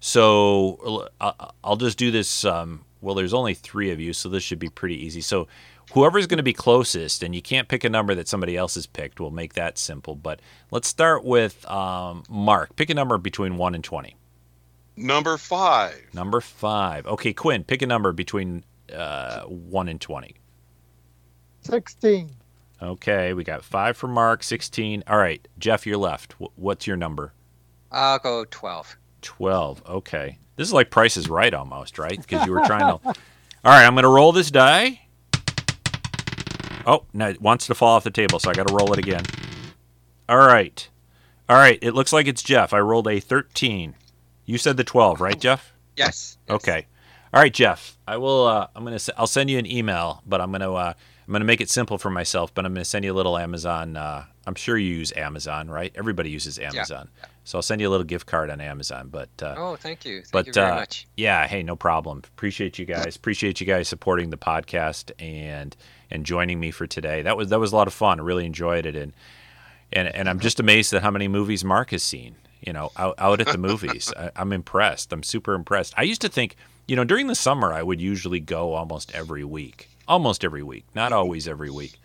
[0.00, 1.32] So uh,
[1.62, 2.44] I'll just do this.
[2.44, 5.20] Um, well, there's only three of you, so this should be pretty easy.
[5.20, 5.46] So
[5.92, 8.86] whoever's going to be closest, and you can't pick a number that somebody else has
[8.86, 10.14] picked, we'll make that simple.
[10.14, 12.74] But let's start with um, Mark.
[12.76, 14.16] Pick a number between 1 and 20.
[14.96, 16.00] Number five.
[16.12, 17.06] Number 5.
[17.06, 18.64] Okay, Quinn, pick a number between
[18.94, 20.36] uh, 1 and 20.
[21.62, 22.30] 16.
[22.82, 25.04] Okay, we got 5 for Mark, 16.
[25.06, 26.34] All right, Jeff, you're left.
[26.34, 27.32] Wh- What's your number?
[27.90, 28.96] I'll go twelve.
[29.22, 29.82] 12.
[29.88, 30.38] Okay.
[30.56, 32.20] This is like Price is Right almost, right?
[32.20, 33.06] Because you were trying to.
[33.06, 33.14] All
[33.64, 35.00] right, I'm going to roll this die.
[36.86, 38.98] Oh, no, it wants to fall off the table, so I got to roll it
[38.98, 39.24] again.
[40.28, 40.88] All right.
[41.48, 42.72] All right, it looks like it's Jeff.
[42.72, 43.94] I rolled a 13.
[44.46, 45.72] You said the 12, right, Jeff?
[45.96, 46.36] Yes.
[46.48, 46.54] yes.
[46.56, 46.86] Okay.
[47.32, 47.96] All right, Jeff.
[48.06, 48.46] I will.
[48.46, 48.98] Uh, I'm gonna.
[49.16, 50.72] I'll send you an email, but I'm gonna.
[50.72, 50.92] Uh,
[51.26, 52.54] I'm gonna make it simple for myself.
[52.54, 53.96] But I'm gonna send you a little Amazon.
[53.96, 55.90] Uh, I'm sure you use Amazon, right?
[55.96, 57.08] Everybody uses Amazon.
[57.18, 57.24] Yeah.
[57.42, 59.08] So I'll send you a little gift card on Amazon.
[59.08, 60.20] But uh, Oh, thank you.
[60.20, 61.08] Thank but you very uh, much.
[61.16, 62.18] yeah, hey, no problem.
[62.24, 63.16] Appreciate you guys.
[63.16, 65.74] Appreciate you guys supporting the podcast and
[66.14, 67.22] and joining me for today.
[67.22, 68.20] That was that was a lot of fun.
[68.20, 69.12] I really enjoyed it, and
[69.92, 72.36] and and I'm just amazed at how many movies Mark has seen.
[72.60, 74.12] You know, out out at the movies.
[74.16, 75.12] I, I'm impressed.
[75.12, 75.92] I'm super impressed.
[75.98, 76.56] I used to think,
[76.86, 80.84] you know, during the summer I would usually go almost every week, almost every week,
[80.94, 81.98] not always every week.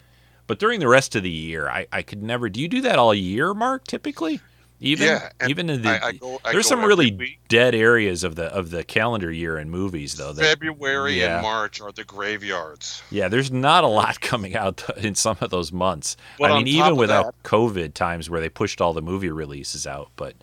[0.48, 2.50] But during the rest of the year, I, I could never.
[2.50, 3.86] Do you do that all year, Mark?
[3.86, 4.42] Typically,
[4.80, 7.40] even Yeah, even in the I, I go, there's some really week.
[7.48, 10.32] dead areas of the of the calendar year in movies though.
[10.32, 11.36] That, February yeah.
[11.36, 13.04] and March are the graveyards.
[13.12, 16.16] yeah, there's not a lot coming out in some of those months.
[16.38, 20.10] But I mean, even without COVID times where they pushed all the movie releases out,
[20.16, 20.36] but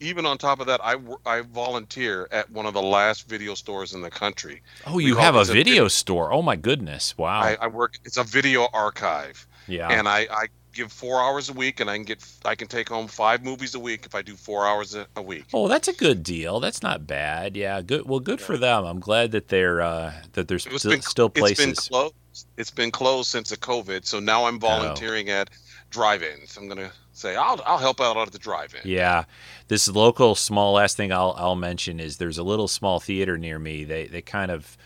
[0.00, 0.94] Even on top of that, I,
[1.26, 4.62] I volunteer at one of the last video stores in the country.
[4.86, 6.32] oh, you have a as a video store.
[6.32, 7.18] Oh my goodness!
[7.18, 7.40] Wow.
[7.40, 7.98] I, I work.
[8.04, 9.88] It's a video archive, yeah.
[9.88, 10.46] and I, I
[10.78, 13.74] give four hours a week, and I can get I can take home five movies
[13.74, 15.44] a week if I do four hours a, a week.
[15.52, 16.60] Oh, that's a good deal.
[16.60, 17.56] That's not bad.
[17.56, 18.08] Yeah, good.
[18.08, 18.84] Well, good for them.
[18.84, 22.14] I'm glad that they're uh, that there's still, been- still It's been closed.
[22.56, 25.50] It's been closed since the COVID, so now I'm volunteering at
[25.90, 26.56] drive-ins.
[26.56, 28.82] I'm gonna say I'll I'll help out at the drive-in.
[28.84, 29.24] Yeah,
[29.66, 33.58] this local small last thing I'll I'll mention is there's a little small theater near
[33.58, 33.84] me.
[33.84, 34.76] They they kind of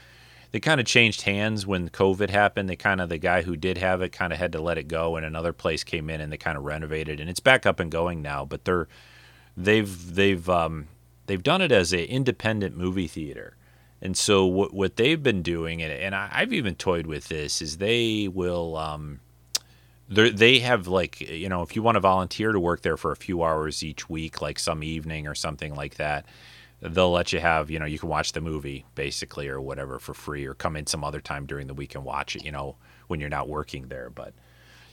[0.53, 2.69] they kind of changed hands when COVID happened.
[2.69, 4.87] They kind of the guy who did have it kind of had to let it
[4.87, 7.81] go, and another place came in and they kind of renovated, and it's back up
[7.81, 8.45] and going now.
[8.45, 8.87] But they're
[9.57, 10.89] they've they've um,
[11.27, 13.57] they've done it as an independent movie theater.
[14.03, 17.63] And so what what they've been doing, and, and I, I've even toyed with this,
[17.63, 19.21] is they will um,
[20.09, 23.17] they have like you know if you want to volunteer to work there for a
[23.17, 26.27] few hours each week, like some evening or something like that,
[26.83, 30.13] they'll let you have you know you can watch the movie basically or whatever for
[30.15, 32.45] free, or come in some other time during the week and watch it.
[32.45, 32.77] You know
[33.07, 34.35] when you're not working there, but.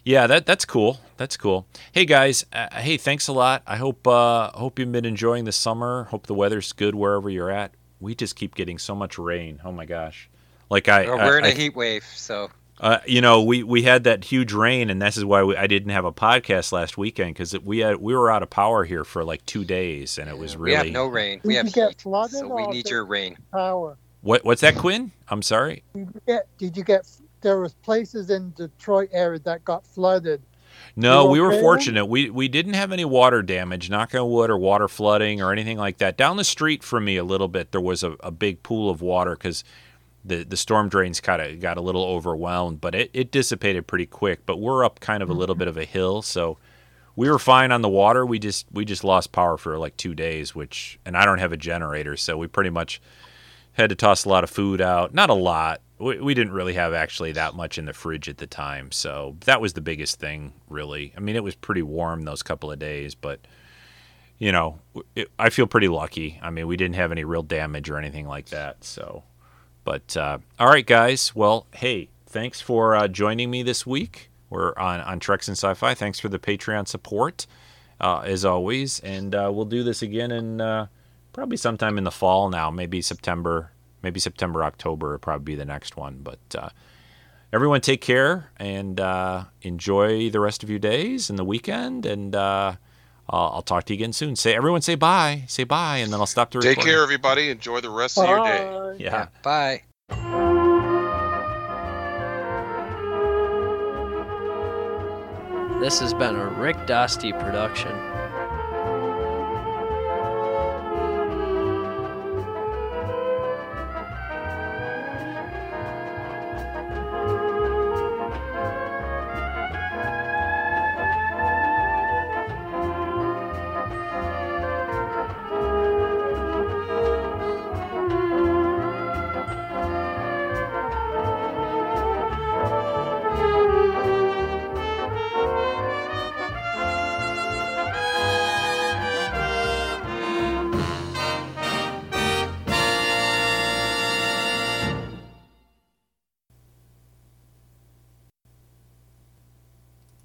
[0.05, 1.01] Yeah, that that's cool.
[1.17, 1.67] That's cool.
[1.91, 3.63] Hey guys, uh, hey, thanks a lot.
[3.67, 6.05] I hope uh, hope you've been enjoying the summer.
[6.05, 7.73] Hope the weather's good wherever you're at.
[7.99, 9.59] we just keep getting so much rain.
[9.63, 10.29] Oh my gosh!
[10.69, 12.49] Like I, Well, we're in I- a heat wave, so
[12.80, 15.67] uh, you know, we, we had that huge rain, and this is why we, I
[15.67, 19.03] didn't have a podcast last weekend because we had we were out of power here
[19.03, 21.41] for like two days, and it was we really have no rain.
[21.43, 23.38] Did We you have get heat, flooded so we need your rain.
[23.53, 23.97] Power.
[24.21, 25.11] what what's that, Quinn?
[25.30, 25.84] I'm sorry.
[25.95, 26.47] Did you get?
[26.57, 27.05] Did you get?
[27.41, 30.41] There was places in Detroit area that got flooded.
[30.95, 32.05] No, we were fortunate.
[32.05, 35.77] We we didn't have any water damage, knock on wood, or water flooding or anything
[35.77, 36.17] like that.
[36.17, 39.01] Down the street from me, a little bit, there was a, a big pool of
[39.01, 39.63] water because
[40.24, 44.05] the the storm drains kind of got a little overwhelmed, but it, it dissipated pretty
[44.05, 44.45] quick.
[44.45, 45.59] But we're up kind of a little mm-hmm.
[45.59, 46.57] bit of a hill, so
[47.15, 48.26] we were fine on the water.
[48.26, 51.51] We just we just lost power for like two days, which and I don't have
[51.51, 53.01] a generator, so we pretty much
[53.74, 55.13] had to toss a lot of food out.
[55.13, 55.82] Not a lot.
[55.97, 59.36] We, we didn't really have actually that much in the fridge at the time, so
[59.41, 61.13] that was the biggest thing, really.
[61.15, 63.41] I mean, it was pretty warm those couple of days, but
[64.38, 64.80] you know,
[65.15, 66.39] it, I feel pretty lucky.
[66.41, 68.86] I mean, we didn't have any real damage or anything like that.
[68.86, 69.24] So,
[69.84, 71.36] but uh, all right, guys.
[71.36, 74.30] Well, hey, thanks for uh, joining me this week.
[74.49, 75.93] We're on on Treks and Sci-Fi.
[75.93, 77.45] Thanks for the Patreon support,
[77.99, 80.88] uh, as always, and uh, we'll do this again in uh,
[81.34, 82.49] probably sometime in the fall.
[82.49, 83.71] Now, maybe September,
[84.01, 86.19] maybe September, October will probably be the next one.
[86.23, 86.69] But uh,
[87.53, 92.05] everyone, take care and uh, enjoy the rest of your days and the weekend.
[92.05, 92.36] And
[93.32, 94.36] uh, I'll, I'll talk to you again soon.
[94.36, 96.93] Say everyone, say bye, say bye, and then I'll stop the Take recording.
[96.93, 97.49] care, everybody.
[97.49, 98.65] Enjoy the rest of your day.
[98.67, 98.95] Bye.
[98.99, 99.27] Yeah.
[99.43, 99.84] Bye.
[105.80, 107.91] This has been a Rick Dosty production.